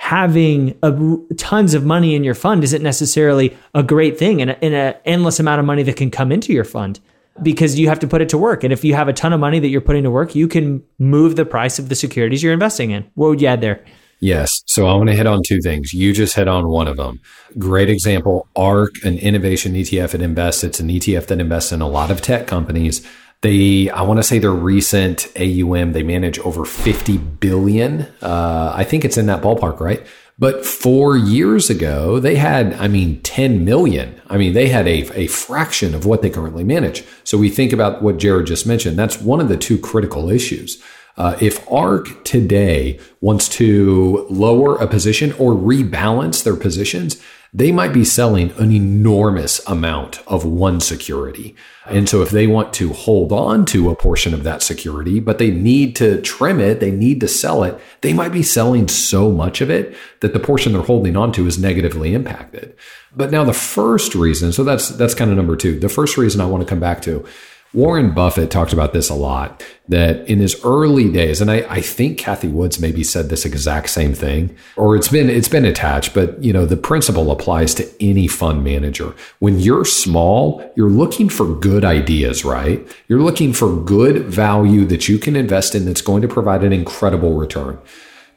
having 0.00 0.76
a, 0.82 0.90
tons 1.36 1.74
of 1.74 1.84
money 1.84 2.14
in 2.14 2.24
your 2.24 2.34
fund 2.34 2.64
isn't 2.64 2.82
necessarily 2.82 3.54
a 3.74 3.82
great 3.82 4.18
thing 4.18 4.40
and 4.40 4.50
an 4.50 4.94
endless 5.04 5.38
amount 5.38 5.60
of 5.60 5.66
money 5.66 5.82
that 5.82 5.94
can 5.94 6.10
come 6.10 6.32
into 6.32 6.54
your 6.54 6.64
fund 6.64 6.98
because 7.42 7.78
you 7.78 7.86
have 7.86 7.98
to 7.98 8.08
put 8.08 8.22
it 8.22 8.28
to 8.30 8.38
work. 8.38 8.64
And 8.64 8.72
if 8.72 8.82
you 8.82 8.94
have 8.94 9.08
a 9.08 9.12
ton 9.12 9.34
of 9.34 9.40
money 9.40 9.58
that 9.58 9.68
you're 9.68 9.82
putting 9.82 10.02
to 10.04 10.10
work, 10.10 10.34
you 10.34 10.48
can 10.48 10.82
move 10.98 11.36
the 11.36 11.44
price 11.44 11.78
of 11.78 11.90
the 11.90 11.94
securities 11.94 12.42
you're 12.42 12.54
investing 12.54 12.92
in. 12.92 13.10
What 13.14 13.28
would 13.28 13.42
you 13.42 13.48
add 13.48 13.60
there? 13.60 13.84
Yes. 14.20 14.62
So 14.66 14.86
I 14.86 14.94
want 14.94 15.10
to 15.10 15.14
hit 15.14 15.26
on 15.26 15.42
two 15.46 15.60
things. 15.60 15.92
You 15.92 16.14
just 16.14 16.34
hit 16.34 16.48
on 16.48 16.68
one 16.68 16.88
of 16.88 16.96
them. 16.96 17.20
Great 17.58 17.90
example 17.90 18.48
ARK, 18.56 18.94
an 19.04 19.18
innovation 19.18 19.74
ETF 19.74 20.12
that 20.12 20.22
invests. 20.22 20.64
It's 20.64 20.80
an 20.80 20.88
ETF 20.88 21.26
that 21.26 21.40
invests 21.40 21.72
in 21.72 21.82
a 21.82 21.88
lot 21.88 22.10
of 22.10 22.22
tech 22.22 22.46
companies. 22.46 23.06
They, 23.42 23.88
I 23.88 24.02
want 24.02 24.18
to 24.18 24.22
say 24.22 24.38
their 24.38 24.52
recent 24.52 25.28
AUM, 25.38 25.92
they 25.92 26.02
manage 26.02 26.38
over 26.40 26.64
50 26.64 27.16
billion. 27.16 28.02
Uh, 28.20 28.72
I 28.74 28.84
think 28.84 29.04
it's 29.04 29.16
in 29.16 29.26
that 29.26 29.42
ballpark, 29.42 29.80
right? 29.80 30.06
But 30.38 30.64
four 30.64 31.18
years 31.18 31.68
ago, 31.68 32.18
they 32.18 32.36
had, 32.36 32.72
I 32.74 32.88
mean, 32.88 33.20
10 33.20 33.62
million. 33.64 34.20
I 34.26 34.38
mean, 34.38 34.54
they 34.54 34.68
had 34.68 34.88
a, 34.88 35.02
a 35.14 35.26
fraction 35.26 35.94
of 35.94 36.06
what 36.06 36.22
they 36.22 36.30
currently 36.30 36.64
manage. 36.64 37.04
So 37.24 37.36
we 37.36 37.50
think 37.50 37.74
about 37.74 38.02
what 38.02 38.16
Jared 38.16 38.46
just 38.46 38.66
mentioned. 38.66 38.98
That's 38.98 39.20
one 39.20 39.40
of 39.40 39.48
the 39.48 39.58
two 39.58 39.78
critical 39.78 40.30
issues. 40.30 40.82
Uh, 41.18 41.36
if 41.42 41.70
ARK 41.70 42.24
today 42.24 42.98
wants 43.20 43.48
to 43.50 44.26
lower 44.30 44.76
a 44.76 44.86
position 44.86 45.32
or 45.32 45.52
rebalance 45.52 46.42
their 46.42 46.56
positions, 46.56 47.20
they 47.52 47.72
might 47.72 47.92
be 47.92 48.04
selling 48.04 48.52
an 48.58 48.70
enormous 48.70 49.60
amount 49.66 50.22
of 50.26 50.44
one 50.44 50.80
security. 50.80 51.56
And 51.86 52.08
so 52.08 52.22
if 52.22 52.30
they 52.30 52.46
want 52.46 52.72
to 52.74 52.92
hold 52.92 53.32
on 53.32 53.64
to 53.66 53.90
a 53.90 53.96
portion 53.96 54.32
of 54.32 54.44
that 54.44 54.62
security, 54.62 55.18
but 55.18 55.38
they 55.38 55.50
need 55.50 55.96
to 55.96 56.20
trim 56.22 56.60
it, 56.60 56.78
they 56.78 56.92
need 56.92 57.20
to 57.20 57.28
sell 57.28 57.64
it, 57.64 57.80
they 58.02 58.12
might 58.12 58.32
be 58.32 58.44
selling 58.44 58.86
so 58.86 59.32
much 59.32 59.60
of 59.60 59.70
it 59.70 59.96
that 60.20 60.32
the 60.32 60.38
portion 60.38 60.72
they're 60.72 60.82
holding 60.82 61.16
on 61.16 61.32
to 61.32 61.46
is 61.46 61.58
negatively 61.58 62.14
impacted. 62.14 62.76
But 63.14 63.32
now 63.32 63.42
the 63.42 63.52
first 63.52 64.14
reason, 64.14 64.52
so 64.52 64.62
that's 64.62 64.90
that's 64.90 65.14
kind 65.14 65.30
of 65.32 65.36
number 65.36 65.56
2. 65.56 65.80
The 65.80 65.88
first 65.88 66.16
reason 66.16 66.40
I 66.40 66.46
want 66.46 66.62
to 66.62 66.68
come 66.68 66.80
back 66.80 67.02
to 67.02 67.26
Warren 67.72 68.10
Buffett 68.12 68.50
talked 68.50 68.72
about 68.72 68.92
this 68.92 69.08
a 69.08 69.14
lot 69.14 69.64
that 69.88 70.26
in 70.28 70.40
his 70.40 70.60
early 70.64 71.08
days, 71.10 71.40
and 71.40 71.48
I, 71.48 71.58
I, 71.70 71.80
think 71.80 72.18
Cathie 72.18 72.48
Woods 72.48 72.80
maybe 72.80 73.04
said 73.04 73.28
this 73.28 73.44
exact 73.44 73.90
same 73.90 74.12
thing, 74.12 74.56
or 74.76 74.96
it's 74.96 75.06
been 75.06 75.30
it's 75.30 75.48
been 75.48 75.64
attached, 75.64 76.12
but 76.12 76.42
you 76.42 76.52
know, 76.52 76.66
the 76.66 76.76
principle 76.76 77.30
applies 77.30 77.72
to 77.74 77.88
any 78.00 78.26
fund 78.26 78.64
manager. 78.64 79.14
When 79.38 79.60
you're 79.60 79.84
small, 79.84 80.68
you're 80.74 80.90
looking 80.90 81.28
for 81.28 81.46
good 81.54 81.84
ideas, 81.84 82.44
right? 82.44 82.84
You're 83.06 83.22
looking 83.22 83.52
for 83.52 83.76
good 83.76 84.24
value 84.24 84.84
that 84.86 85.08
you 85.08 85.18
can 85.18 85.36
invest 85.36 85.76
in 85.76 85.84
that's 85.84 86.02
going 86.02 86.22
to 86.22 86.28
provide 86.28 86.64
an 86.64 86.72
incredible 86.72 87.34
return. 87.34 87.78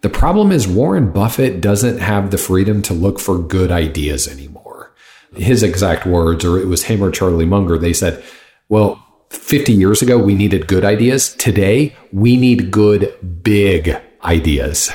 The 0.01 0.09
problem 0.09 0.51
is 0.51 0.67
Warren 0.67 1.11
Buffett 1.11 1.59
doesn't 1.59 1.99
have 1.99 2.29
the 2.29 2.37
freedom 2.37 2.83
to 2.83 2.93
look 2.93 3.19
for 3.19 3.39
good 3.39 3.71
ideas 3.71 4.27
anymore. 4.27 4.93
His 5.35 5.63
exact 5.63 6.05
words, 6.05 6.45
or 6.45 6.59
it 6.59 6.67
was 6.67 6.83
him 6.83 7.03
or 7.03 7.09
Charlie 7.09 7.45
Munger, 7.45 7.79
they 7.79 7.93
said, 7.93 8.23
well, 8.69 9.02
50 9.33 9.73
years 9.73 10.01
ago, 10.01 10.17
we 10.17 10.35
needed 10.35 10.67
good 10.67 10.85
ideas. 10.85 11.35
Today, 11.35 11.95
we 12.11 12.37
need 12.37 12.71
good, 12.71 13.13
big 13.43 13.97
ideas. 14.23 14.91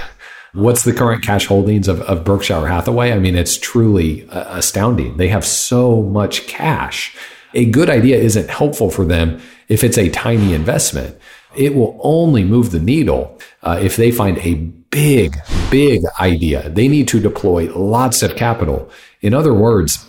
What's 0.55 0.85
the 0.85 0.93
current 0.93 1.23
cash 1.23 1.47
holdings 1.47 1.89
of, 1.89 2.01
of 2.03 2.25
Berkshire 2.25 2.67
Hathaway? 2.67 3.13
I 3.13 3.19
mean, 3.19 3.37
it's 3.37 3.59
truly 3.59 4.29
uh, 4.31 4.57
astounding. 4.57 5.17
They 5.17 5.29
have 5.29 5.45
so 5.45 6.03
much 6.03 6.47
cash. 6.47 7.17
A 7.55 7.67
good 7.67 7.91
idea 7.91 8.17
isn't 8.17 8.49
helpful 8.49 8.91
for 8.91 9.05
them 9.05 9.41
if 9.69 9.85
it's 9.85 9.99
a 9.99 10.09
tiny 10.09 10.55
investment. 10.55 11.19
It 11.57 11.75
will 11.75 11.99
only 12.03 12.45
move 12.45 12.71
the 12.71 12.79
needle 12.79 13.39
uh, 13.63 13.79
if 13.83 13.97
they 13.97 14.11
find 14.11 14.39
a 14.39 14.55
big, 14.55 15.37
big 15.71 16.03
idea. 16.21 16.69
They 16.71 16.89
need 16.89 17.09
to 17.09 17.21
deploy 17.21 17.73
lots 17.75 18.23
of 18.23 18.37
capital. 18.37 18.91
In 19.21 19.35
other 19.35 19.53
words, 19.53 20.08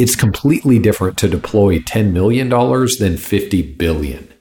it's 0.00 0.16
completely 0.16 0.78
different 0.78 1.18
to 1.18 1.28
deploy 1.28 1.78
$10 1.78 2.12
million 2.12 2.48
than 2.48 2.58
$50 2.58 3.76
billion. 3.78 4.32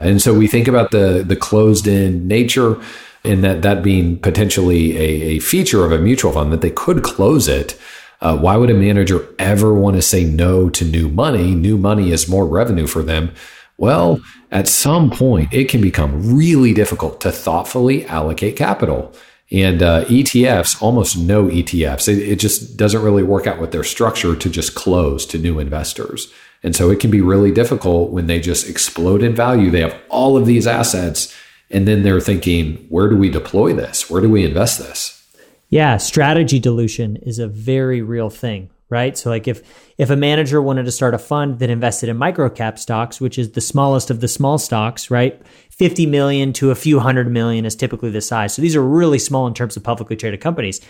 And 0.00 0.22
so 0.22 0.32
we 0.32 0.46
think 0.46 0.68
about 0.68 0.92
the, 0.92 1.24
the 1.26 1.34
closed 1.34 1.88
in 1.88 2.28
nature 2.28 2.80
and 3.24 3.42
that, 3.42 3.62
that 3.62 3.82
being 3.82 4.18
potentially 4.18 4.96
a, 4.96 5.36
a 5.36 5.38
feature 5.40 5.84
of 5.84 5.90
a 5.90 5.98
mutual 5.98 6.32
fund 6.32 6.52
that 6.52 6.60
they 6.60 6.70
could 6.70 7.02
close 7.02 7.48
it. 7.48 7.78
Uh, 8.20 8.36
why 8.36 8.56
would 8.56 8.70
a 8.70 8.74
manager 8.74 9.26
ever 9.40 9.74
want 9.74 9.96
to 9.96 10.02
say 10.02 10.22
no 10.22 10.70
to 10.70 10.84
new 10.84 11.08
money? 11.08 11.54
New 11.54 11.76
money 11.76 12.12
is 12.12 12.28
more 12.28 12.46
revenue 12.46 12.86
for 12.86 13.02
them. 13.02 13.32
Well, 13.76 14.20
at 14.52 14.68
some 14.68 15.10
point, 15.10 15.52
it 15.52 15.68
can 15.68 15.80
become 15.80 16.36
really 16.36 16.72
difficult 16.72 17.20
to 17.22 17.32
thoughtfully 17.32 18.06
allocate 18.06 18.56
capital. 18.56 19.12
And 19.50 19.82
uh, 19.82 20.04
ETFs, 20.06 20.80
almost 20.82 21.18
no 21.18 21.44
ETFs. 21.44 22.08
It, 22.08 22.18
it 22.18 22.38
just 22.38 22.76
doesn't 22.76 23.02
really 23.02 23.22
work 23.22 23.46
out 23.46 23.60
with 23.60 23.72
their 23.72 23.84
structure 23.84 24.34
to 24.34 24.50
just 24.50 24.74
close 24.74 25.26
to 25.26 25.38
new 25.38 25.58
investors. 25.58 26.32
And 26.62 26.74
so 26.74 26.90
it 26.90 26.98
can 26.98 27.10
be 27.10 27.20
really 27.20 27.52
difficult 27.52 28.10
when 28.10 28.26
they 28.26 28.40
just 28.40 28.68
explode 28.68 29.22
in 29.22 29.34
value. 29.34 29.70
They 29.70 29.82
have 29.82 30.00
all 30.08 30.36
of 30.36 30.46
these 30.46 30.66
assets, 30.66 31.34
and 31.70 31.86
then 31.86 32.02
they're 32.02 32.20
thinking, 32.20 32.86
where 32.88 33.08
do 33.08 33.16
we 33.16 33.28
deploy 33.28 33.74
this? 33.74 34.08
Where 34.08 34.22
do 34.22 34.30
we 34.30 34.44
invest 34.44 34.78
this? 34.78 35.20
Yeah, 35.68 35.98
strategy 35.98 36.58
dilution 36.58 37.16
is 37.16 37.38
a 37.38 37.48
very 37.48 38.00
real 38.00 38.30
thing 38.30 38.70
right? 38.90 39.16
So 39.18 39.30
like 39.30 39.48
if 39.48 39.62
if 39.98 40.10
a 40.10 40.16
manager 40.16 40.60
wanted 40.60 40.84
to 40.84 40.92
start 40.92 41.14
a 41.14 41.18
fund 41.18 41.58
that 41.58 41.70
invested 41.70 42.08
in 42.08 42.16
microcap 42.16 42.78
stocks, 42.78 43.20
which 43.20 43.38
is 43.38 43.52
the 43.52 43.60
smallest 43.60 44.10
of 44.10 44.20
the 44.20 44.28
small 44.28 44.58
stocks, 44.58 45.10
right? 45.10 45.40
50 45.78 46.06
million 46.06 46.52
to 46.54 46.70
a 46.70 46.74
few 46.74 47.00
hundred 47.00 47.30
million 47.30 47.64
is 47.64 47.74
typically 47.74 48.10
the 48.10 48.20
size. 48.20 48.54
So 48.54 48.62
these 48.62 48.76
are 48.76 48.82
really 48.82 49.18
small 49.18 49.46
in 49.46 49.54
terms 49.54 49.76
of 49.76 49.82
publicly 49.82 50.16
traded 50.16 50.40
companies. 50.40 50.80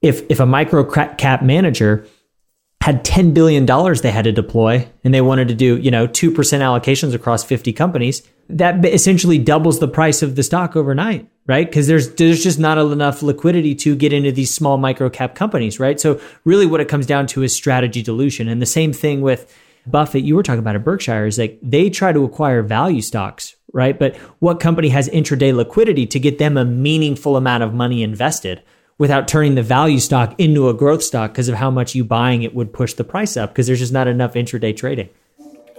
If 0.00 0.22
if 0.30 0.40
a 0.40 0.46
micro 0.46 0.84
cap 0.84 1.42
manager 1.42 2.06
had 2.82 3.04
$10 3.04 3.32
billion 3.32 3.64
they 4.02 4.10
had 4.10 4.24
to 4.24 4.32
deploy 4.32 4.88
and 5.04 5.14
they 5.14 5.20
wanted 5.20 5.46
to 5.46 5.54
do, 5.54 5.76
you 5.76 5.90
know, 5.90 6.08
2% 6.08 6.34
allocations 6.34 7.14
across 7.14 7.44
50 7.44 7.72
companies, 7.72 8.28
that 8.48 8.84
essentially 8.84 9.38
doubles 9.38 9.78
the 9.78 9.86
price 9.86 10.20
of 10.20 10.34
the 10.34 10.42
stock 10.42 10.74
overnight, 10.74 11.28
right? 11.46 11.66
Because 11.66 11.86
there's 11.86 12.12
there's 12.16 12.42
just 12.42 12.58
not 12.58 12.78
enough 12.78 13.22
liquidity 13.22 13.76
to 13.76 13.94
get 13.94 14.12
into 14.12 14.32
these 14.32 14.52
small 14.52 14.78
micro 14.78 15.08
cap 15.08 15.36
companies, 15.36 15.78
right? 15.78 16.00
So 16.00 16.20
really 16.44 16.66
what 16.66 16.80
it 16.80 16.88
comes 16.88 17.06
down 17.06 17.28
to 17.28 17.44
is 17.44 17.54
strategy 17.54 18.02
dilution. 18.02 18.48
And 18.48 18.60
the 18.60 18.66
same 18.66 18.92
thing 18.92 19.20
with 19.20 19.56
Buffett, 19.86 20.24
you 20.24 20.34
were 20.34 20.42
talking 20.42 20.58
about 20.58 20.74
at 20.74 20.84
Berkshire, 20.84 21.26
is 21.26 21.38
like 21.38 21.58
they 21.62 21.88
try 21.88 22.12
to 22.12 22.24
acquire 22.24 22.62
value 22.62 23.00
stocks, 23.00 23.54
right? 23.72 23.98
But 23.98 24.16
what 24.38 24.60
company 24.60 24.88
has 24.90 25.08
intraday 25.08 25.54
liquidity 25.54 26.06
to 26.06 26.20
get 26.20 26.38
them 26.38 26.56
a 26.56 26.64
meaningful 26.64 27.36
amount 27.36 27.62
of 27.62 27.74
money 27.74 28.02
invested? 28.02 28.62
without 28.98 29.26
turning 29.26 29.56
the 29.56 29.62
value 29.62 29.98
stock 29.98 30.32
into 30.38 30.68
a 30.68 30.74
growth 30.74 31.02
stock 31.02 31.32
because 31.32 31.48
of 31.48 31.56
how 31.56 31.68
much 31.70 31.92
you 31.92 32.04
buying 32.04 32.44
it 32.44 32.54
would 32.54 32.72
push 32.72 32.94
the 32.94 33.02
price 33.02 33.36
up 33.36 33.50
because 33.50 33.66
there's 33.66 33.80
just 33.80 33.92
not 33.92 34.06
enough 34.06 34.34
intraday 34.34 34.76
trading. 34.76 35.08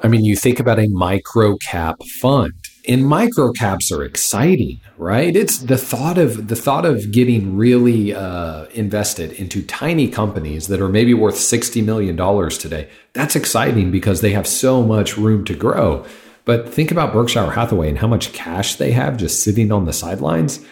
I 0.04 0.10
mean, 0.10 0.26
you 0.26 0.36
think 0.36 0.60
about 0.60 0.80
a 0.80 0.90
micro 0.90 1.56
cap 1.58 2.04
fund. 2.20 2.52
And 2.86 3.08
micro 3.08 3.54
caps 3.54 3.94
are 3.94 4.04
exciting, 4.04 4.82
right? 4.98 5.34
It's 5.34 5.60
the 5.60 5.78
thought 5.78 6.18
of 6.18 6.50
the 6.50 6.56
thought 6.58 6.86
of 6.86 7.14
getting 7.14 7.56
really 7.56 8.14
uh, 8.14 8.66
invested 8.74 9.32
into 9.32 9.62
tiny 9.62 10.10
companies 10.10 10.68
that 10.68 10.82
are 10.82 10.90
maybe 10.90 11.14
worth 11.14 11.38
sixty 11.38 11.82
million 11.82 12.18
dollars 12.18 12.58
today. 12.58 12.90
That's 13.14 13.38
exciting 13.38 13.90
because 13.90 14.20
they 14.20 14.32
have 14.32 14.46
so 14.46 14.84
much 14.84 15.18
room 15.18 15.46
to 15.46 15.56
grow. 15.56 16.06
But 16.46 16.70
think 16.70 16.92
about 16.92 17.14
Berkshire 17.14 17.52
Hathaway 17.52 17.90
and 17.90 17.98
how 17.98 18.08
much 18.08 18.34
cash 18.34 18.76
they 18.76 18.92
have 18.92 19.18
just 19.18 19.44
sitting 19.44 19.72
on 19.72 19.86
the 19.86 19.94
sidelines 19.94 20.64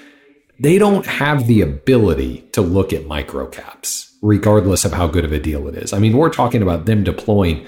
they 0.61 0.77
don't 0.77 1.07
have 1.07 1.47
the 1.47 1.61
ability 1.61 2.47
to 2.51 2.61
look 2.61 2.93
at 2.93 3.05
microcaps, 3.05 4.11
regardless 4.21 4.85
of 4.85 4.93
how 4.93 5.07
good 5.07 5.25
of 5.25 5.31
a 5.31 5.39
deal 5.39 5.67
it 5.67 5.75
is. 5.75 5.91
I 5.91 5.97
mean, 5.97 6.15
we're 6.15 6.29
talking 6.29 6.61
about 6.61 6.85
them 6.85 7.03
deploying 7.03 7.65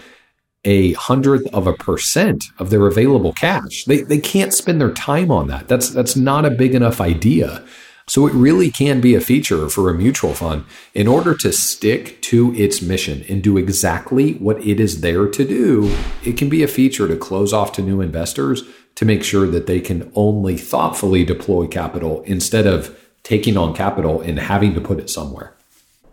a 0.64 0.94
hundredth 0.94 1.48
of 1.56 1.66
a 1.66 1.74
percent 1.74 2.46
of 2.60 2.70
their 2.70 2.86
available 2.86 3.34
cash. 3.34 3.84
They, 3.86 4.02
they 4.02 4.20
can't 4.20 4.54
spend 4.54 4.80
their 4.80 4.92
time 4.92 5.32
on 5.32 5.48
that. 5.48 5.68
That's, 5.68 5.90
that's 5.90 6.16
not 6.16 6.46
a 6.46 6.52
big 6.52 6.76
enough 6.76 7.02
idea. 7.02 7.66
So 8.08 8.28
it 8.28 8.34
really 8.34 8.70
can 8.70 9.00
be 9.00 9.16
a 9.16 9.22
feature 9.22 9.70
for 9.70 9.90
a 9.90 9.94
mutual 9.94 10.34
fund 10.34 10.66
in 10.94 11.08
order 11.08 11.36
to 11.38 11.54
stick 11.54 12.22
to 12.24 12.54
its 12.56 12.82
mission 12.82 13.24
and 13.30 13.42
do 13.42 13.58
exactly 13.58 14.34
what 14.34 14.60
it 14.66 14.80
is 14.80 15.02
there 15.02 15.28
to 15.28 15.46
do. 15.46 15.96
It 16.24 16.38
can 16.38 16.50
be 16.50 16.64
a 16.64 16.68
feature 16.68 17.08
to 17.08 17.16
close 17.16 17.54
off 17.54 17.72
to 17.74 17.82
new 17.82 18.02
investors 18.02 18.64
to 18.96 19.06
make 19.06 19.24
sure 19.24 19.48
that 19.48 19.68
they 19.68 19.80
can 19.80 20.12
only 20.16 20.58
thoughtfully 20.58 21.24
deploy 21.24 21.68
capital 21.68 22.22
instead 22.24 22.68
of 22.68 22.98
taking 23.24 23.58
on 23.58 23.74
capital 23.74 24.22
and 24.22 24.38
having 24.38 24.74
to 24.74 24.82
put 24.82 25.00
it 25.00 25.10
somewhere. 25.10 25.56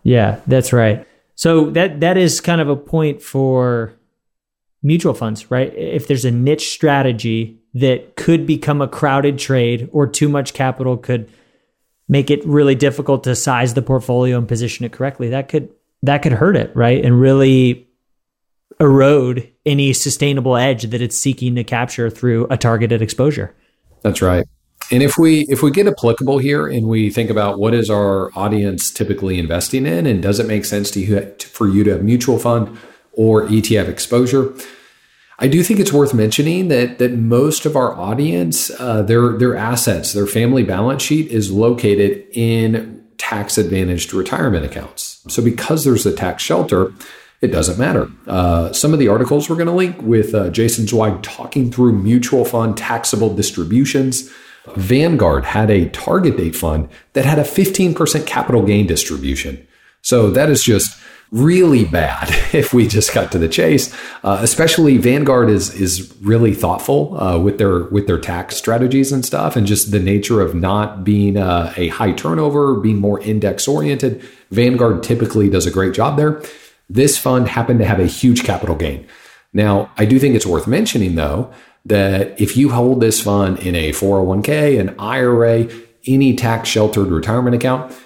Yeah, 0.03 0.41
that's 0.47 0.73
right. 0.73 1.07
So 1.35 1.71
that 1.71 2.01
that 2.01 2.17
is 2.17 2.41
kind 2.41 2.61
of 2.61 2.69
a 2.69 2.77
point 2.77 3.21
for 3.21 3.95
mutual 4.83 5.15
funds, 5.15 5.51
right? 5.51 5.75
If 5.75 6.07
there's 6.07 6.25
a 6.25 6.31
niche 6.31 6.71
strategy 6.71 7.59
that 7.75 8.17
could 8.17 8.47
become 8.47 8.81
a 8.81 8.89
crowded 8.89 9.39
trade 9.39 9.89
or 9.93 10.07
too 10.07 10.29
much 10.29 10.55
capital 10.55 10.97
could 10.97 11.31
make 12.11 12.29
it 12.29 12.45
really 12.45 12.75
difficult 12.75 13.23
to 13.23 13.37
size 13.37 13.73
the 13.75 13.83
portfolio 13.83 14.37
and 14.37 14.49
position 14.49 14.85
it 14.85 14.93
correctly, 14.93 15.31
that 15.31 15.49
could 15.49 15.71
that 16.03 16.19
could 16.19 16.33
hurt 16.33 16.57
it, 16.57 16.75
right? 16.75 17.03
And 17.03 17.21
really 17.21 17.87
erode 18.81 19.49
any 19.65 19.93
sustainable 19.93 20.57
edge 20.57 20.83
that 20.85 21.01
it's 21.01 21.17
seeking 21.17 21.55
to 21.55 21.63
capture 21.63 22.11
through 22.11 22.47
a 22.51 22.57
targeted 22.57 23.01
exposure. 23.01 23.55
That's 24.03 24.21
right. 24.21 24.45
And 24.91 25.03
if 25.05 25.17
we 25.19 25.43
if 25.49 25.63
we 25.63 25.71
get 25.71 25.87
applicable 25.87 26.39
here 26.39 26.67
and 26.67 26.89
we 26.89 27.11
think 27.11 27.31
about 27.31 27.61
what 27.61 27.75
is 27.75 27.89
our 27.89 28.37
audience 28.37 28.91
typically 28.91 29.39
investing 29.39 29.87
in 29.87 30.05
and 30.05 30.21
does 30.21 30.41
it 30.41 30.47
make 30.47 30.65
sense 30.65 30.91
to 30.93 31.01
you 31.01 31.33
for 31.39 31.69
you 31.69 31.85
to 31.85 31.93
have 31.93 32.03
mutual 32.03 32.41
fund 32.41 32.77
or 33.13 33.47
ETF 33.47 33.89
exposure, 33.89 34.53
I 35.43 35.49
do 35.49 35.63
think 35.63 35.81
it's 35.81 35.93
worth 35.93 36.13
mentioning 36.13 36.69
that 36.69 36.99
that 36.99 37.13
most 37.13 37.65
of 37.65 37.75
our 37.75 37.95
audience, 37.97 38.71
uh, 38.79 39.03
their 39.03 39.33
their 39.39 39.57
assets, 39.57 40.13
their 40.13 40.27
family 40.27 40.63
balance 40.63 41.03
sheet 41.03 41.31
is 41.31 41.51
located 41.51 42.27
in 42.33 43.03
tax 43.17 43.57
advantaged 43.57 44.13
retirement 44.13 44.65
accounts. 44.67 45.25
So 45.29 45.43
because 45.43 45.85
there's 45.85 46.05
a 46.05 46.15
tax 46.15 46.43
shelter, 46.43 46.93
it 47.41 47.49
doesn't 47.49 47.79
matter. 47.79 48.11
Uh, 48.27 48.73
some 48.73 48.93
of 48.93 48.99
the 48.99 49.09
articles 49.09 49.49
we're 49.49 49.57
going 49.57 49.67
to 49.67 49.73
link 49.73 50.01
with 50.03 50.35
uh, 50.35 50.51
Jason 50.51 50.87
Zweig 50.87 51.23
talking 51.23 51.73
through 51.73 51.93
mutual 51.93 52.45
fund 52.45 52.77
taxable 52.77 53.35
distributions. 53.35 54.31
Vanguard 54.77 55.45
had 55.47 55.71
a 55.71 55.89
target 55.89 56.37
date 56.37 56.55
fund 56.55 56.89
that 57.15 57.25
had 57.25 57.39
a 57.39 57.43
15% 57.43 58.27
capital 58.27 58.63
gain 58.63 58.87
distribution. 58.87 59.67
So 60.03 60.31
that 60.31 60.51
is 60.51 60.63
just 60.63 61.01
really 61.31 61.85
bad 61.85 62.29
if 62.55 62.75
we 62.75 62.87
just 62.87 63.13
cut 63.13 63.31
to 63.33 63.39
the 63.39 63.49
chase. 63.49 63.95
Uh, 64.23 64.39
especially 64.41 64.97
Vanguard 64.97 65.49
is 65.49 65.73
is 65.75 66.15
really 66.21 66.55
thoughtful 66.55 67.21
uh, 67.21 67.39
with 67.39 67.59
their 67.59 67.85
with 67.85 68.07
their 68.07 68.19
tax 68.19 68.57
strategies 68.57 69.13
and 69.13 69.25
stuff, 69.25 69.57
and 69.57 69.67
just 69.67 69.91
the 69.91 70.01
nature 70.01 70.41
of 70.41 70.55
not 70.55 71.05
being 71.05 71.37
uh, 71.37 71.73
a 71.77 71.89
high 71.89 72.13
turnover, 72.13 72.75
being 72.75 72.99
more 72.99 73.21
index 73.21 73.69
oriented. 73.69 74.23
Vanguard 74.51 75.03
typically 75.03 75.49
does 75.49 75.67
a 75.67 75.71
great 75.71 75.95
job 75.95 76.17
there. 76.17 76.43
This 76.89 77.17
fund 77.17 77.49
happened 77.49 77.79
to 77.79 77.85
have 77.85 78.01
a 78.01 78.07
huge 78.07 78.43
capital 78.43 78.75
gain. 78.75 79.07
Now, 79.53 79.91
I 79.97 80.05
do 80.05 80.19
think 80.19 80.35
it's 80.35 80.47
worth 80.47 80.67
mentioning, 80.67 81.15
though, 81.15 81.53
that 81.85 82.41
if 82.41 82.57
you 82.57 82.71
hold 82.71 83.01
this 83.01 83.21
fund 83.21 83.59
in 83.61 83.75
a 83.75 83.91
401k, 83.91 84.79
an 84.81 84.99
IRA, 84.99 85.69
any 86.07 86.35
tax 86.35 86.69
sheltered 86.69 87.09
retirement 87.09 87.55
account, 87.55 87.97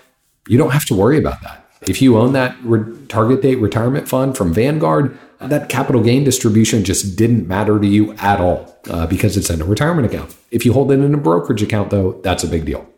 you 0.49 0.59
don't 0.59 0.71
have 0.71 0.85
to 0.87 0.95
worry 0.95 1.19
about 1.19 1.41
that. 1.43 1.64
If 1.89 2.01
you 2.03 2.17
own 2.19 2.33
that 2.33 2.57
re- 2.63 3.07
target 3.07 3.43
date 3.43 3.57
retirement 3.57 4.09
fund 4.09 4.37
from 4.37 4.55
Vanguard, 4.55 5.19
that 5.41 5.69
capital 5.69 6.03
gain 6.03 6.25
distribution 6.25 6.85
just 6.85 7.17
didn't 7.17 7.47
matter 7.47 7.79
to 7.79 7.87
you 7.87 8.13
at 8.15 8.41
all 8.41 8.77
uh, 8.89 9.07
because 9.07 9.37
it's 9.37 9.51
in 9.51 9.61
a 9.61 9.65
retirement 9.65 10.07
account. 10.07 10.35
If 10.51 10.65
you 10.65 10.73
hold 10.73 10.91
it 10.91 11.01
in 11.01 11.15
a 11.15 11.19
brokerage 11.19 11.63
account, 11.63 11.91
though, 11.91 12.21
that's 12.23 12.45
a 12.45 12.49
big 12.49 12.65
deal. 12.65 12.89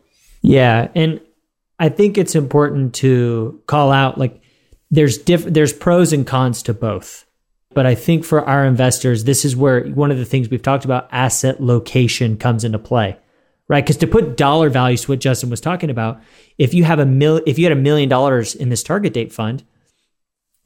Yeah, 0.41 0.89
and 0.95 1.19
I 1.79 1.89
think 1.89 2.17
it's 2.17 2.35
important 2.35 2.95
to 2.95 3.61
call 3.67 3.91
out 3.91 4.17
like 4.17 4.41
there's 4.91 5.17
diff- 5.17 5.45
there's 5.45 5.73
pros 5.73 6.13
and 6.13 6.25
cons 6.25 6.63
to 6.63 6.73
both. 6.73 7.25
But 7.73 7.85
I 7.85 7.95
think 7.95 8.23
for 8.23 8.43
our 8.43 8.65
investors, 8.65 9.25
this 9.25 9.45
is 9.45 9.55
where 9.55 9.85
one 9.89 10.09
of 10.09 10.17
the 10.17 10.25
things 10.25 10.49
we've 10.49 10.61
talked 10.61 10.85
about 10.85 11.09
asset 11.11 11.61
location 11.61 12.37
comes 12.37 12.63
into 12.63 12.79
play. 12.79 13.17
Right? 13.69 13.83
Because 13.83 13.97
to 13.97 14.07
put 14.07 14.37
dollar 14.37 14.69
values 14.69 15.01
to 15.01 15.11
what 15.11 15.19
Justin 15.19 15.49
was 15.49 15.59
talking 15.59 15.89
about, 15.89 16.21
if 16.57 16.73
you 16.73 16.85
have 16.85 16.99
a 16.99 17.05
mil 17.05 17.41
if 17.45 17.59
you 17.59 17.65
had 17.65 17.73
a 17.73 17.81
million 17.81 18.07
dollars 18.07 18.55
in 18.55 18.69
this 18.69 18.81
target 18.81 19.13
date 19.13 19.33
fund, 19.33 19.63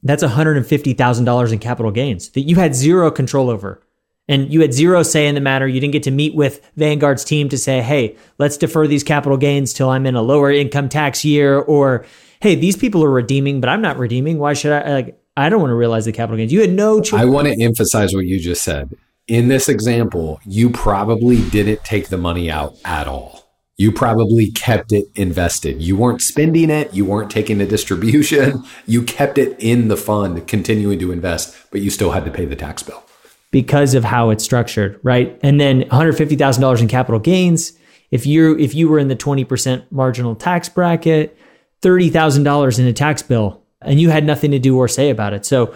that's 0.02 0.22
$150,000 0.22 1.52
in 1.52 1.58
capital 1.58 1.90
gains 1.92 2.30
that 2.30 2.42
you 2.42 2.56
had 2.56 2.74
zero 2.74 3.10
control 3.10 3.50
over. 3.50 3.82
And 4.28 4.52
you 4.52 4.60
had 4.60 4.72
zero 4.72 5.02
say 5.02 5.26
in 5.26 5.34
the 5.34 5.40
matter. 5.40 5.66
You 5.66 5.80
didn't 5.80 5.92
get 5.92 6.04
to 6.04 6.10
meet 6.10 6.34
with 6.34 6.70
Vanguard's 6.76 7.24
team 7.24 7.48
to 7.48 7.58
say, 7.58 7.82
hey, 7.82 8.16
let's 8.38 8.56
defer 8.56 8.86
these 8.86 9.02
capital 9.02 9.36
gains 9.36 9.72
till 9.72 9.90
I'm 9.90 10.06
in 10.06 10.14
a 10.14 10.22
lower 10.22 10.50
income 10.50 10.88
tax 10.88 11.24
year. 11.24 11.58
Or, 11.58 12.04
hey, 12.40 12.54
these 12.54 12.76
people 12.76 13.02
are 13.04 13.10
redeeming, 13.10 13.60
but 13.60 13.68
I'm 13.68 13.82
not 13.82 13.98
redeeming. 13.98 14.38
Why 14.38 14.54
should 14.54 14.72
I? 14.72 14.94
Like, 14.94 15.20
I 15.36 15.48
don't 15.48 15.60
want 15.60 15.70
to 15.70 15.76
realize 15.76 16.04
the 16.04 16.12
capital 16.12 16.36
gains. 16.36 16.52
You 16.52 16.60
had 16.60 16.72
no 16.72 17.00
choice. 17.00 17.20
I 17.20 17.24
want 17.24 17.48
to 17.48 17.60
emphasize 17.60 18.14
what 18.14 18.24
you 18.24 18.38
just 18.38 18.62
said. 18.62 18.96
In 19.28 19.48
this 19.48 19.68
example, 19.68 20.40
you 20.44 20.70
probably 20.70 21.48
didn't 21.50 21.84
take 21.84 22.08
the 22.08 22.18
money 22.18 22.50
out 22.50 22.74
at 22.84 23.06
all 23.06 23.42
you 23.82 23.90
probably 23.90 24.48
kept 24.50 24.92
it 24.92 25.06
invested. 25.16 25.82
You 25.82 25.96
weren't 25.96 26.20
spending 26.20 26.70
it, 26.70 26.94
you 26.94 27.04
weren't 27.04 27.32
taking 27.32 27.60
a 27.60 27.66
distribution, 27.66 28.62
you 28.86 29.02
kept 29.02 29.38
it 29.38 29.56
in 29.58 29.88
the 29.88 29.96
fund, 29.96 30.46
continuing 30.46 31.00
to 31.00 31.10
invest, 31.10 31.56
but 31.72 31.80
you 31.80 31.90
still 31.90 32.12
had 32.12 32.24
to 32.24 32.30
pay 32.30 32.44
the 32.44 32.54
tax 32.54 32.84
bill. 32.84 33.02
Because 33.50 33.94
of 33.94 34.04
how 34.04 34.30
it's 34.30 34.44
structured, 34.44 35.00
right? 35.02 35.38
And 35.42 35.60
then 35.60 35.82
$150,000 35.82 36.80
in 36.80 36.86
capital 36.88 37.18
gains, 37.18 37.72
if 38.12 38.24
you 38.24 38.56
if 38.58 38.74
you 38.74 38.88
were 38.88 39.00
in 39.00 39.08
the 39.08 39.16
20% 39.16 39.84
marginal 39.90 40.36
tax 40.36 40.68
bracket, 40.68 41.36
$30,000 41.80 42.78
in 42.78 42.86
a 42.86 42.92
tax 42.92 43.22
bill 43.22 43.62
and 43.80 44.00
you 44.00 44.10
had 44.10 44.24
nothing 44.24 44.52
to 44.52 44.60
do 44.60 44.78
or 44.78 44.86
say 44.86 45.10
about 45.10 45.32
it. 45.32 45.44
So 45.44 45.74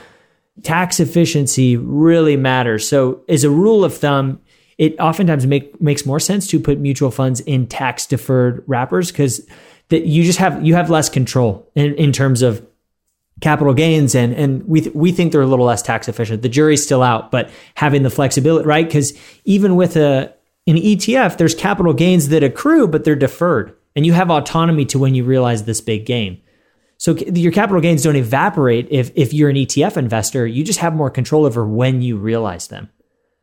tax 0.62 1.01
efficiency 1.01 1.77
really 1.77 2.37
matters. 2.37 2.88
So 2.88 3.23
as 3.29 3.45
a 3.45 3.51
rule 3.51 3.85
of 3.85 3.97
thumb, 3.97 4.40
it 4.79 4.99
oftentimes 4.99 5.47
make, 5.47 5.81
makes 5.81 6.05
more 6.05 6.21
sense 6.21 6.47
to 6.49 6.61
put 6.61 6.79
mutual 6.79 7.11
funds 7.11 7.40
in 7.40 7.66
tax 7.66 8.07
deferred 8.07 8.62
wrappers 8.66 9.11
because 9.11 9.47
that 9.88 10.07
you 10.07 10.25
just 10.25 10.38
have 10.38 10.64
you 10.64 10.75
have 10.75 10.90
less 10.90 11.09
control 11.09 11.71
in, 11.75 11.95
in 11.95 12.12
terms 12.12 12.42
of 12.42 12.66
capital 13.40 13.75
gains 13.75 14.14
and 14.14 14.33
and 14.35 14.66
we 14.66 14.81
th- 14.81 14.95
we 14.95 15.12
think 15.12 15.31
they're 15.33 15.42
a 15.42 15.47
little 15.47 15.66
less 15.66 15.83
tax 15.83 16.09
efficient. 16.09 16.42
The 16.42 16.49
jury's 16.49 16.83
still 16.83 17.03
out, 17.03 17.31
but 17.31 17.51
having 17.75 18.03
the 18.03 18.11
flexibility, 18.11 18.66
right? 18.66 18.87
Because 18.87 19.16
even 19.45 19.77
with 19.77 19.97
a 19.97 20.35
an 20.66 20.77
ETF, 20.77 21.37
there's 21.37 21.55
capital 21.55 21.92
gains 21.92 22.29
that 22.31 22.42
accrue, 22.42 22.88
but 22.88 23.05
they're 23.05 23.14
deferred, 23.14 23.75
and 23.95 24.05
you 24.05 24.12
have 24.12 24.31
autonomy 24.31 24.85
to 24.87 24.99
when 24.99 25.14
you 25.14 25.25
realize 25.25 25.64
this 25.64 25.81
big 25.81 26.07
gain. 26.07 26.40
So 26.98 27.14
your 27.14 27.52
capital 27.52 27.80
gains 27.80 28.02
don't 28.02 28.16
evaporate 28.16 28.88
if 28.90 29.11
if 29.14 29.35
you're 29.35 29.50
an 29.50 29.56
ETF 29.56 29.96
investor. 29.96 30.46
You 30.46 30.64
just 30.64 30.78
have 30.78 30.94
more 30.94 31.11
control 31.11 31.44
over 31.44 31.66
when 31.66 32.02
you 32.02 32.16
realize 32.16 32.68
them. 32.68 32.90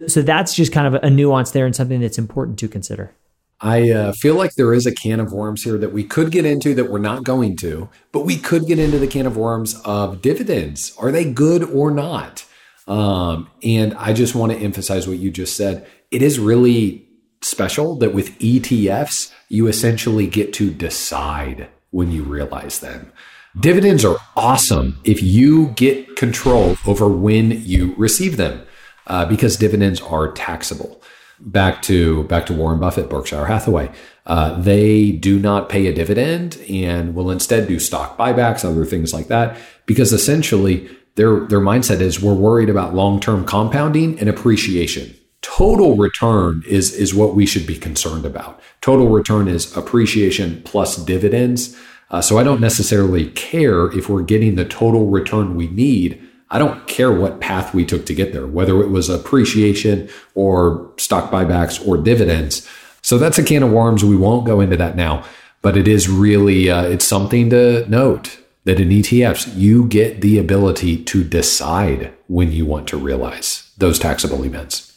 So 0.07 0.21
that's 0.21 0.53
just 0.53 0.73
kind 0.73 0.93
of 0.93 1.01
a 1.03 1.09
nuance 1.09 1.51
there 1.51 1.65
and 1.65 1.75
something 1.75 2.01
that's 2.01 2.17
important 2.17 2.59
to 2.59 2.67
consider. 2.67 3.13
I 3.61 3.89
uh, 3.91 4.11
feel 4.11 4.35
like 4.35 4.55
there 4.55 4.73
is 4.73 4.85
a 4.85 4.93
can 4.93 5.21
of 5.21 5.31
worms 5.31 5.63
here 5.63 5.77
that 5.77 5.93
we 5.93 6.03
could 6.03 6.31
get 6.31 6.45
into 6.45 6.75
that 6.75 6.91
we're 6.91 6.99
not 6.99 7.23
going 7.23 7.55
to, 7.57 7.89
but 8.11 8.25
we 8.25 8.35
could 8.35 8.67
get 8.67 8.77
into 8.77 8.99
the 8.99 9.07
can 9.07 9.25
of 9.25 9.37
worms 9.37 9.79
of 9.85 10.21
dividends. 10.21 10.93
Are 10.97 11.11
they 11.11 11.31
good 11.31 11.63
or 11.63 11.89
not? 11.89 12.45
Um, 12.87 13.49
and 13.63 13.93
I 13.93 14.11
just 14.11 14.35
want 14.35 14.51
to 14.51 14.57
emphasize 14.57 15.07
what 15.07 15.19
you 15.19 15.31
just 15.31 15.55
said. 15.55 15.87
It 16.11 16.21
is 16.21 16.39
really 16.39 17.07
special 17.41 17.95
that 17.99 18.13
with 18.13 18.37
ETFs, 18.39 19.31
you 19.47 19.67
essentially 19.67 20.27
get 20.27 20.51
to 20.53 20.69
decide 20.69 21.69
when 21.91 22.11
you 22.11 22.23
realize 22.23 22.79
them. 22.79 23.13
Dividends 23.59 24.03
are 24.03 24.17
awesome 24.35 24.99
if 25.03 25.21
you 25.21 25.67
get 25.69 26.15
control 26.15 26.75
over 26.87 27.07
when 27.07 27.51
you 27.63 27.93
receive 27.97 28.37
them 28.37 28.65
uh, 29.05 29.25
because 29.25 29.57
dividends 29.57 30.01
are 30.01 30.31
taxable. 30.31 31.01
Back 31.39 31.83
to 31.83 32.23
back 32.23 32.47
to 32.47 32.53
Warren 32.53 32.79
Buffett, 32.79 33.09
Berkshire 33.09 33.45
Hathaway. 33.45 33.91
Uh, 34.25 34.59
they 34.59 35.11
do 35.11 35.39
not 35.39 35.69
pay 35.69 35.85
a 35.87 35.93
dividend 35.93 36.57
and 36.69 37.13
will 37.13 37.29
instead 37.29 37.67
do 37.67 37.79
stock 37.79 38.17
buybacks, 38.17 38.65
other 38.65 38.85
things 38.85 39.13
like 39.13 39.27
that, 39.27 39.57
because 39.85 40.13
essentially 40.13 40.89
their 41.15 41.41
their 41.41 41.59
mindset 41.59 41.99
is 41.99 42.21
we're 42.21 42.33
worried 42.33 42.69
about 42.69 42.95
long 42.95 43.19
term 43.19 43.45
compounding 43.45 44.17
and 44.19 44.29
appreciation. 44.29 45.13
Total 45.41 45.95
return 45.95 46.63
is 46.67 46.91
is 46.93 47.13
what 47.13 47.35
we 47.35 47.45
should 47.45 47.67
be 47.67 47.77
concerned 47.77 48.25
about. 48.25 48.59
Total 48.81 49.07
return 49.07 49.47
is 49.47 49.75
appreciation 49.77 50.61
plus 50.63 50.95
dividends. 50.95 51.77
Uh, 52.09 52.21
so 52.21 52.37
I 52.37 52.43
don't 52.43 52.61
necessarily 52.61 53.31
care 53.31 53.91
if 53.97 54.09
we're 54.09 54.21
getting 54.21 54.55
the 54.55 54.65
total 54.65 55.07
return 55.07 55.55
we 55.55 55.67
need 55.67 56.21
I 56.53 56.59
don't 56.59 56.85
care 56.85 57.11
what 57.11 57.41
path 57.41 57.73
we 57.73 57.83
took 57.83 58.05
to 58.05 58.13
get 58.13 58.31
there, 58.31 58.45
whether 58.45 58.79
it 58.81 58.89
was 58.89 59.09
appreciation 59.09 60.07
or 60.35 60.91
stock 60.97 61.31
buybacks 61.31 61.85
or 61.85 61.97
dividends. 61.97 62.69
So 63.01 63.17
that's 63.17 63.39
a 63.39 63.43
can 63.43 63.63
of 63.63 63.71
worms. 63.71 64.05
We 64.05 64.15
won't 64.15 64.45
go 64.45 64.61
into 64.61 64.77
that 64.77 64.95
now, 64.95 65.25
but 65.63 65.75
it 65.75 65.87
is 65.87 66.07
really 66.07 66.69
uh, 66.69 66.83
it's 66.83 67.05
something 67.05 67.49
to 67.49 67.89
note 67.89 68.37
that 68.65 68.79
in 68.79 68.89
ETFs 68.89 69.51
you 69.55 69.87
get 69.87 70.21
the 70.21 70.37
ability 70.37 71.03
to 71.05 71.23
decide 71.23 72.13
when 72.27 72.51
you 72.51 72.67
want 72.67 72.87
to 72.89 72.97
realize 72.97 73.71
those 73.79 73.97
taxable 73.97 74.45
events. 74.45 74.95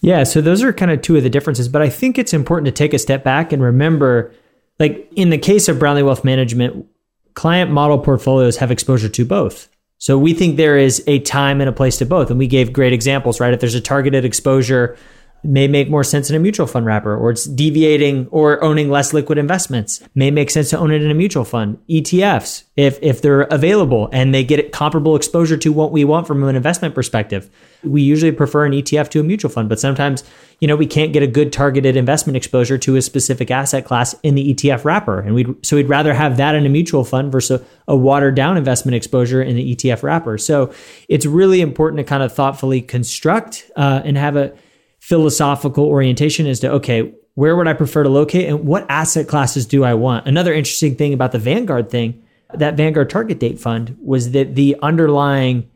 Yeah, 0.00 0.22
so 0.22 0.40
those 0.40 0.62
are 0.62 0.72
kind 0.72 0.92
of 0.92 1.02
two 1.02 1.16
of 1.16 1.24
the 1.24 1.30
differences, 1.30 1.68
but 1.68 1.82
I 1.82 1.88
think 1.88 2.18
it's 2.18 2.32
important 2.32 2.66
to 2.66 2.72
take 2.72 2.94
a 2.94 3.00
step 3.00 3.24
back 3.24 3.52
and 3.52 3.60
remember 3.60 4.32
like 4.78 5.10
in 5.16 5.30
the 5.30 5.38
case 5.38 5.68
of 5.68 5.78
Brownlee 5.78 6.02
Wealth 6.02 6.24
Management, 6.24 6.86
client 7.34 7.70
model 7.70 7.98
portfolios 7.98 8.56
have 8.56 8.70
exposure 8.70 9.08
to 9.08 9.24
both. 9.24 9.68
So 9.98 10.18
we 10.18 10.34
think 10.34 10.56
there 10.56 10.76
is 10.76 11.02
a 11.06 11.20
time 11.20 11.60
and 11.60 11.68
a 11.68 11.72
place 11.72 11.98
to 11.98 12.06
both. 12.06 12.30
And 12.30 12.38
we 12.38 12.46
gave 12.46 12.72
great 12.72 12.92
examples, 12.92 13.40
right? 13.40 13.54
If 13.54 13.60
there's 13.60 13.74
a 13.74 13.80
targeted 13.80 14.24
exposure 14.24 14.96
may 15.44 15.68
make 15.68 15.90
more 15.90 16.04
sense 16.04 16.30
in 16.30 16.36
a 16.36 16.38
mutual 16.38 16.66
fund 16.66 16.86
wrapper 16.86 17.16
or 17.16 17.30
it's 17.30 17.44
deviating 17.44 18.26
or 18.30 18.62
owning 18.62 18.90
less 18.90 19.12
liquid 19.12 19.38
investments. 19.38 20.02
May 20.14 20.30
make 20.30 20.50
sense 20.50 20.70
to 20.70 20.78
own 20.78 20.90
it 20.90 21.02
in 21.02 21.10
a 21.10 21.14
mutual 21.14 21.44
fund. 21.44 21.78
Etfs 21.88 22.64
if 22.76 22.98
if 23.02 23.22
they're 23.22 23.42
available 23.42 24.08
and 24.12 24.34
they 24.34 24.42
get 24.42 24.72
comparable 24.72 25.16
exposure 25.16 25.56
to 25.56 25.72
what 25.72 25.92
we 25.92 26.04
want 26.04 26.26
from 26.26 26.42
an 26.42 26.56
investment 26.56 26.94
perspective 26.94 27.50
we 27.84 28.02
usually 28.02 28.32
prefer 28.32 28.64
an 28.64 28.72
etf 28.72 29.08
to 29.10 29.20
a 29.20 29.22
mutual 29.22 29.50
fund. 29.50 29.68
But 29.68 29.80
sometimes 29.80 30.24
you 30.60 30.68
know 30.68 30.76
we 30.76 30.86
can't 30.86 31.12
get 31.12 31.22
a 31.22 31.26
good 31.26 31.52
targeted 31.52 31.96
investment 31.96 32.36
exposure 32.36 32.78
to 32.78 32.96
a 32.96 33.02
specific 33.02 33.50
asset 33.50 33.84
class 33.84 34.14
in 34.22 34.34
the 34.34 34.54
etf 34.54 34.84
wrapper. 34.84 35.20
And 35.20 35.34
we'd 35.34 35.66
so 35.66 35.76
we'd 35.76 35.88
rather 35.88 36.14
have 36.14 36.36
that 36.38 36.54
in 36.54 36.66
a 36.66 36.68
mutual 36.68 37.04
fund 37.04 37.30
versus 37.30 37.60
a, 37.60 37.92
a 37.92 37.96
watered 37.96 38.34
down 38.34 38.56
investment 38.56 38.94
exposure 38.94 39.42
in 39.42 39.56
the 39.56 39.74
etf 39.74 40.02
wrapper. 40.02 40.38
So 40.38 40.72
it's 41.08 41.26
really 41.26 41.60
important 41.60 41.98
to 41.98 42.04
kind 42.04 42.22
of 42.22 42.32
thoughtfully 42.32 42.80
construct 42.80 43.70
uh, 43.76 44.02
and 44.04 44.16
have 44.16 44.36
a 44.36 44.54
philosophical 45.04 45.84
orientation 45.84 46.46
as 46.46 46.60
to 46.60 46.70
okay 46.70 47.12
where 47.34 47.54
would 47.54 47.68
i 47.68 47.74
prefer 47.74 48.02
to 48.02 48.08
locate 48.08 48.48
and 48.48 48.64
what 48.64 48.86
asset 48.88 49.28
classes 49.28 49.66
do 49.66 49.84
i 49.84 49.92
want? 49.92 50.26
Another 50.26 50.54
interesting 50.54 50.96
thing 50.96 51.12
about 51.12 51.32
the 51.32 51.38
vanguard 51.38 51.90
thing 51.90 52.22
that 52.54 52.74
vanguard 52.74 53.10
target 53.10 53.38
date 53.38 53.60
fund 53.60 53.98
was 54.02 54.30
that 54.30 54.54
the 54.54 54.74
underlying 54.80 55.68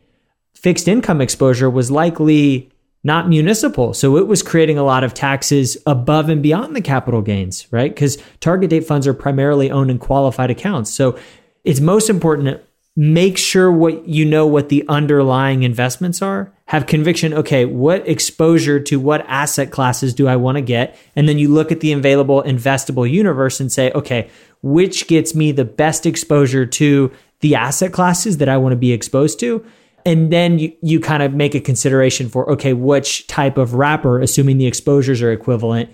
fixed 0.54 0.88
income 0.88 1.20
exposure 1.20 1.68
was 1.68 1.90
likely 1.90 2.70
not 3.04 3.28
municipal. 3.28 3.92
So 3.92 4.16
it 4.16 4.26
was 4.26 4.42
creating 4.42 4.78
a 4.78 4.82
lot 4.82 5.04
of 5.04 5.12
taxes 5.12 5.76
above 5.86 6.30
and 6.30 6.42
beyond 6.42 6.74
the 6.74 6.80
capital 6.80 7.20
gains 7.20 7.66
right? 7.70 7.94
Because 7.94 8.16
target 8.40 8.70
date 8.70 8.86
funds 8.86 9.06
are 9.06 9.12
primarily 9.12 9.70
owned 9.70 9.90
in 9.90 9.98
qualified 9.98 10.50
accounts. 10.50 10.90
So 10.90 11.18
it's 11.64 11.80
most 11.80 12.08
important 12.08 12.62
make 12.98 13.38
sure 13.38 13.70
what 13.70 14.08
you 14.08 14.24
know 14.24 14.44
what 14.44 14.70
the 14.70 14.84
underlying 14.88 15.62
investments 15.62 16.20
are. 16.20 16.52
Have 16.66 16.86
conviction 16.86 17.32
okay 17.32 17.64
what 17.64 18.06
exposure 18.08 18.80
to 18.80 18.98
what 18.98 19.24
asset 19.28 19.70
classes 19.70 20.12
do 20.12 20.26
i 20.26 20.34
want 20.34 20.56
to 20.56 20.62
get? 20.62 20.98
And 21.14 21.28
then 21.28 21.38
you 21.38 21.48
look 21.48 21.70
at 21.70 21.78
the 21.78 21.92
available 21.92 22.42
investable 22.42 23.08
universe 23.08 23.60
and 23.60 23.70
say 23.70 23.92
okay 23.92 24.28
which 24.62 25.06
gets 25.06 25.32
me 25.32 25.52
the 25.52 25.64
best 25.64 26.06
exposure 26.06 26.66
to 26.66 27.12
the 27.38 27.54
asset 27.54 27.92
classes 27.92 28.38
that 28.38 28.48
i 28.48 28.56
want 28.56 28.72
to 28.72 28.76
be 28.76 28.92
exposed 28.92 29.38
to? 29.40 29.64
And 30.04 30.32
then 30.32 30.58
you, 30.58 30.72
you 30.82 30.98
kind 30.98 31.22
of 31.22 31.32
make 31.32 31.54
a 31.54 31.60
consideration 31.60 32.28
for 32.28 32.50
okay 32.50 32.72
which 32.72 33.28
type 33.28 33.58
of 33.58 33.74
wrapper 33.74 34.20
assuming 34.20 34.58
the 34.58 34.66
exposures 34.66 35.22
are 35.22 35.30
equivalent 35.30 35.88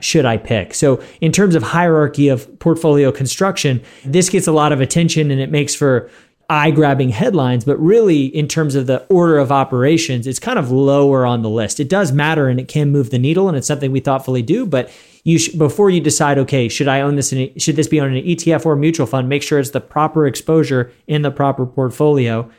should 0.00 0.24
I 0.24 0.36
pick? 0.36 0.74
So, 0.74 1.02
in 1.20 1.32
terms 1.32 1.56
of 1.56 1.62
hierarchy 1.64 2.28
of 2.28 2.58
portfolio 2.60 3.10
construction, 3.10 3.82
this 4.04 4.28
gets 4.28 4.46
a 4.46 4.52
lot 4.52 4.70
of 4.70 4.80
attention 4.80 5.32
and 5.32 5.40
it 5.40 5.50
makes 5.50 5.74
for 5.74 6.08
eye 6.50 6.70
grabbing 6.70 7.10
headlines, 7.10 7.64
but 7.64 7.78
really, 7.78 8.24
in 8.26 8.48
terms 8.48 8.74
of 8.74 8.86
the 8.86 9.04
order 9.08 9.38
of 9.38 9.52
operations, 9.52 10.26
it's 10.26 10.38
kind 10.38 10.58
of 10.58 10.70
lower 10.70 11.26
on 11.26 11.42
the 11.42 11.50
list. 11.50 11.78
It 11.78 11.88
does 11.88 12.10
matter 12.10 12.48
and 12.48 12.58
it 12.58 12.68
can 12.68 12.90
move 12.90 13.10
the 13.10 13.18
needle, 13.18 13.48
and 13.48 13.56
it's 13.56 13.66
something 13.66 13.92
we 13.92 14.00
thoughtfully 14.00 14.42
do. 14.42 14.64
But 14.64 14.90
you 15.24 15.38
sh- 15.38 15.48
before 15.50 15.90
you 15.90 16.00
decide, 16.00 16.38
okay, 16.38 16.68
should 16.68 16.88
I 16.88 17.02
own 17.02 17.16
this? 17.16 17.32
In 17.32 17.38
a, 17.38 17.58
should 17.58 17.76
this 17.76 17.88
be 17.88 18.00
on 18.00 18.14
an 18.14 18.24
ETF 18.24 18.64
or 18.64 18.76
mutual 18.76 19.06
fund? 19.06 19.28
Make 19.28 19.42
sure 19.42 19.58
it's 19.58 19.70
the 19.70 19.80
proper 19.80 20.26
exposure 20.26 20.90
in 21.06 21.22
the 21.22 21.30
proper 21.30 21.66
portfolio 21.66 22.50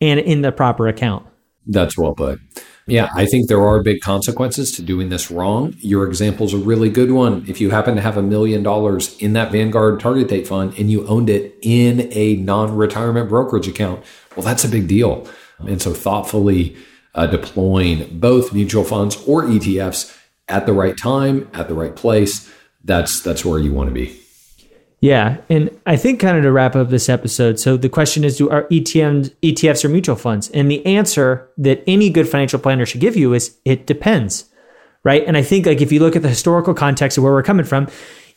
and 0.00 0.18
in 0.20 0.40
the 0.40 0.52
proper 0.52 0.88
account. 0.88 1.26
That's 1.66 1.98
well 1.98 2.14
put. 2.14 2.40
Yeah, 2.86 3.08
I 3.14 3.24
think 3.24 3.48
there 3.48 3.66
are 3.66 3.82
big 3.82 4.00
consequences 4.02 4.70
to 4.72 4.82
doing 4.82 5.08
this 5.08 5.30
wrong. 5.30 5.74
Your 5.78 6.06
example 6.06 6.44
is 6.44 6.52
a 6.52 6.58
really 6.58 6.90
good 6.90 7.12
one. 7.12 7.44
If 7.48 7.60
you 7.60 7.70
happen 7.70 7.94
to 7.96 8.02
have 8.02 8.18
a 8.18 8.22
million 8.22 8.62
dollars 8.62 9.16
in 9.18 9.32
that 9.32 9.50
Vanguard 9.50 10.00
target 10.00 10.28
date 10.28 10.46
fund 10.46 10.74
and 10.78 10.90
you 10.90 11.06
owned 11.06 11.30
it 11.30 11.56
in 11.62 12.10
a 12.12 12.36
non 12.36 12.76
retirement 12.76 13.30
brokerage 13.30 13.68
account, 13.68 14.04
well, 14.36 14.44
that's 14.44 14.64
a 14.64 14.68
big 14.68 14.86
deal. 14.86 15.26
And 15.60 15.80
so 15.80 15.94
thoughtfully 15.94 16.76
uh, 17.14 17.26
deploying 17.26 18.18
both 18.18 18.52
mutual 18.52 18.84
funds 18.84 19.16
or 19.26 19.44
ETFs 19.44 20.14
at 20.48 20.66
the 20.66 20.72
right 20.72 20.96
time, 20.96 21.48
at 21.54 21.68
the 21.68 21.74
right 21.74 21.94
place, 21.96 22.52
that's 22.84 23.22
that's 23.22 23.44
where 23.44 23.58
you 23.58 23.72
want 23.72 23.88
to 23.88 23.94
be. 23.94 24.23
Yeah, 25.04 25.36
and 25.50 25.68
I 25.84 25.98
think 25.98 26.18
kind 26.18 26.38
of 26.38 26.44
to 26.44 26.50
wrap 26.50 26.74
up 26.74 26.88
this 26.88 27.10
episode. 27.10 27.60
So 27.60 27.76
the 27.76 27.90
question 27.90 28.24
is, 28.24 28.38
do 28.38 28.48
are 28.48 28.62
ETMs, 28.68 29.34
ETFs 29.42 29.84
or 29.84 29.90
mutual 29.90 30.16
funds? 30.16 30.48
And 30.52 30.70
the 30.70 30.84
answer 30.86 31.46
that 31.58 31.84
any 31.86 32.08
good 32.08 32.26
financial 32.26 32.58
planner 32.58 32.86
should 32.86 33.02
give 33.02 33.14
you 33.14 33.34
is 33.34 33.54
it 33.66 33.86
depends, 33.86 34.46
right? 35.02 35.22
And 35.26 35.36
I 35.36 35.42
think 35.42 35.66
like 35.66 35.82
if 35.82 35.92
you 35.92 36.00
look 36.00 36.16
at 36.16 36.22
the 36.22 36.30
historical 36.30 36.72
context 36.72 37.18
of 37.18 37.24
where 37.24 37.34
we're 37.34 37.42
coming 37.42 37.66
from, 37.66 37.86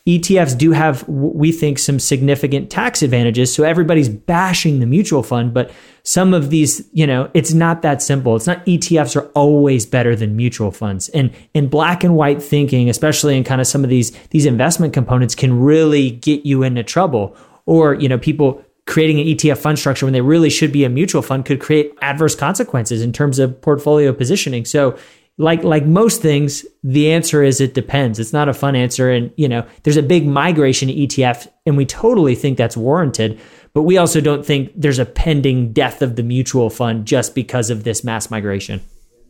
ETFs 0.08 0.56
do 0.56 0.72
have, 0.72 1.06
we 1.06 1.52
think, 1.52 1.78
some 1.78 1.98
significant 1.98 2.70
tax 2.70 3.02
advantages. 3.02 3.54
So 3.54 3.62
everybody's 3.62 4.08
bashing 4.08 4.80
the 4.80 4.86
mutual 4.86 5.22
fund, 5.22 5.52
but 5.52 5.70
some 6.02 6.32
of 6.32 6.48
these, 6.48 6.88
you 6.94 7.06
know, 7.06 7.30
it's 7.34 7.52
not 7.52 7.82
that 7.82 8.00
simple. 8.00 8.34
It's 8.34 8.46
not 8.46 8.64
ETFs 8.64 9.16
are 9.16 9.26
always 9.32 9.84
better 9.84 10.16
than 10.16 10.34
mutual 10.34 10.70
funds. 10.70 11.10
And 11.10 11.30
in 11.52 11.68
black 11.68 12.04
and 12.04 12.16
white 12.16 12.42
thinking, 12.42 12.88
especially 12.88 13.36
in 13.36 13.44
kind 13.44 13.60
of 13.60 13.66
some 13.66 13.84
of 13.84 13.90
these 13.90 14.10
these 14.30 14.46
investment 14.46 14.94
components, 14.94 15.34
can 15.34 15.60
really 15.60 16.10
get 16.10 16.46
you 16.46 16.62
into 16.62 16.82
trouble. 16.82 17.36
Or, 17.66 17.92
you 17.92 18.08
know, 18.08 18.16
people 18.16 18.64
creating 18.86 19.20
an 19.20 19.26
ETF 19.26 19.58
fund 19.58 19.78
structure 19.78 20.06
when 20.06 20.14
they 20.14 20.22
really 20.22 20.48
should 20.48 20.72
be 20.72 20.84
a 20.84 20.88
mutual 20.88 21.20
fund 21.20 21.44
could 21.44 21.60
create 21.60 21.92
adverse 22.00 22.34
consequences 22.34 23.02
in 23.02 23.12
terms 23.12 23.38
of 23.38 23.60
portfolio 23.60 24.14
positioning. 24.14 24.64
So 24.64 24.96
like 25.38 25.62
like 25.62 25.86
most 25.86 26.20
things, 26.20 26.66
the 26.82 27.12
answer 27.12 27.42
is 27.42 27.60
it 27.60 27.72
depends. 27.72 28.18
It's 28.18 28.32
not 28.32 28.48
a 28.48 28.54
fun 28.54 28.76
answer, 28.76 29.10
and 29.10 29.32
you 29.36 29.48
know 29.48 29.66
there's 29.84 29.96
a 29.96 30.02
big 30.02 30.26
migration 30.26 30.88
to 30.88 30.94
ETF, 30.94 31.48
and 31.64 31.76
we 31.76 31.86
totally 31.86 32.34
think 32.34 32.58
that's 32.58 32.76
warranted. 32.76 33.40
But 33.72 33.82
we 33.82 33.96
also 33.96 34.20
don't 34.20 34.44
think 34.44 34.72
there's 34.74 34.98
a 34.98 35.06
pending 35.06 35.72
death 35.72 36.02
of 36.02 36.16
the 36.16 36.22
mutual 36.22 36.70
fund 36.70 37.06
just 37.06 37.34
because 37.34 37.70
of 37.70 37.84
this 37.84 38.02
mass 38.02 38.30
migration. 38.30 38.80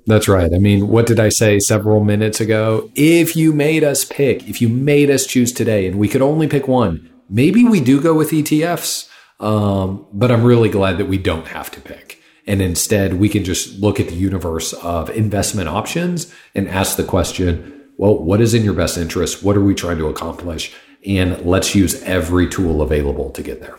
That's 0.07 0.29
right. 0.29 0.55
I 0.55 0.59
mean, 0.59 0.89
what 0.89 1.07
did 1.07 1.21
I 1.21 1.29
say 1.29 1.59
several 1.59 2.03
minutes 2.03 2.41
ago? 2.41 2.91
If 2.95 3.37
you 3.37 3.53
made 3.53 3.85
us 3.85 4.07
pick, 4.07 4.49
if 4.49 4.63
you 4.63 4.69
made 4.71 5.11
us 5.11 5.27
choose 5.27 5.53
today, 5.53 5.87
and 5.87 5.99
we 5.99 6.09
could 6.09 6.23
only 6.23 6.49
pick 6.49 6.67
one, 6.67 7.11
maybe 7.29 7.65
we 7.65 7.81
do 7.81 8.01
go 8.01 8.15
with 8.15 8.31
ETFs. 8.31 9.11
Um, 9.41 10.07
but 10.13 10.33
I'm 10.33 10.43
really 10.43 10.71
glad 10.71 10.99
that 10.99 11.07
we 11.07 11.19
don't 11.19 11.47
have 11.49 11.71
to 11.73 11.81
pick. 11.81 12.18
And 12.49 12.63
instead, 12.63 13.21
we 13.21 13.29
can 13.29 13.45
just 13.45 13.79
look 13.79 14.01
at 14.01 14.09
the 14.09 14.15
universe 14.15 14.73
of 14.73 15.11
investment 15.11 15.69
options 15.69 16.35
and 16.55 16.67
ask 16.67 16.97
the 16.97 17.05
question, 17.05 17.91
well, 17.99 18.19
what 18.19 18.41
is 18.41 18.55
in 18.55 18.65
your 18.65 18.73
best 18.73 18.97
interest? 18.97 19.43
What 19.43 19.55
are 19.55 19.61
we 19.61 19.75
trying 19.75 19.99
to 19.99 20.09
accomplish? 20.09 20.75
And 21.05 21.45
let's 21.45 21.75
use 21.75 22.03
every 22.05 22.49
tool 22.49 22.81
available 22.81 23.31
to 23.31 23.43
get 23.43 23.61
there. 23.61 23.77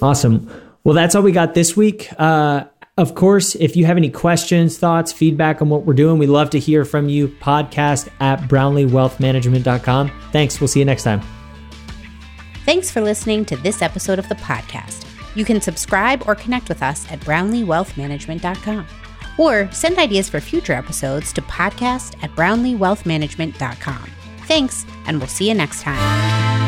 Awesome. 0.00 0.48
Well, 0.84 0.94
that's 0.94 1.16
all 1.16 1.22
we 1.22 1.32
got 1.32 1.54
this 1.54 1.76
week. 1.76 2.08
Uh, 2.18 2.64
of 2.96 3.16
course, 3.16 3.56
if 3.56 3.74
you 3.74 3.84
have 3.84 3.96
any 3.96 4.10
questions, 4.10 4.78
thoughts, 4.78 5.12
feedback 5.12 5.60
on 5.60 5.70
what 5.70 5.84
we're 5.84 5.94
doing, 5.94 6.18
we'd 6.18 6.28
love 6.28 6.50
to 6.50 6.58
hear 6.60 6.84
from 6.84 7.08
you. 7.08 7.28
Podcast 7.28 8.08
at 8.20 8.38
brownleewealthmanagement.com. 8.42 10.12
Thanks. 10.30 10.60
We'll 10.60 10.68
see 10.68 10.78
you 10.78 10.84
next 10.84 11.02
time. 11.02 11.20
Thanks 12.64 12.90
for 12.92 13.00
listening 13.00 13.44
to 13.46 13.56
this 13.56 13.82
episode 13.82 14.20
of 14.20 14.28
the 14.28 14.36
podcast. 14.36 15.09
You 15.34 15.44
can 15.44 15.60
subscribe 15.60 16.22
or 16.26 16.34
connect 16.34 16.68
with 16.68 16.82
us 16.82 17.10
at 17.10 17.20
brownleewealthmanagement.com 17.20 18.86
or 19.38 19.70
send 19.72 19.98
ideas 19.98 20.28
for 20.28 20.40
future 20.40 20.74
episodes 20.74 21.32
to 21.32 21.42
podcast 21.42 22.22
at 22.22 22.30
brownleewealthmanagement.com. 22.32 24.10
Thanks, 24.46 24.84
and 25.06 25.18
we'll 25.18 25.28
see 25.28 25.48
you 25.48 25.54
next 25.54 25.82
time. 25.82 26.60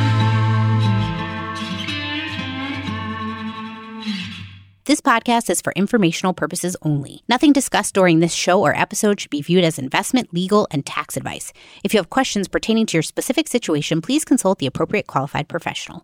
This 4.85 5.01
podcast 5.01 5.49
is 5.49 5.61
for 5.61 5.73
informational 5.75 6.33
purposes 6.33 6.77
only. 6.83 7.23
Nothing 7.29 7.53
discussed 7.53 7.95
during 7.95 8.19
this 8.19 8.35
show 8.35 8.61
or 8.61 8.77
episode 8.77 9.21
should 9.21 9.31
be 9.31 9.41
viewed 9.41 9.63
as 9.63 9.79
investment, 9.79 10.35
legal, 10.35 10.67
and 10.73 10.85
tax 10.85 11.17
advice. 11.17 11.53
If 11.85 11.95
you 11.95 11.99
have 11.99 12.11
questions 12.11 12.49
pertaining 12.49 12.87
to 12.87 12.97
your 12.97 13.03
specific 13.05 13.47
situation, 13.47 14.01
please 14.01 14.25
consult 14.25 14.59
the 14.59 14.67
appropriate 14.67 15.07
qualified 15.07 15.47
professional. 15.49 16.01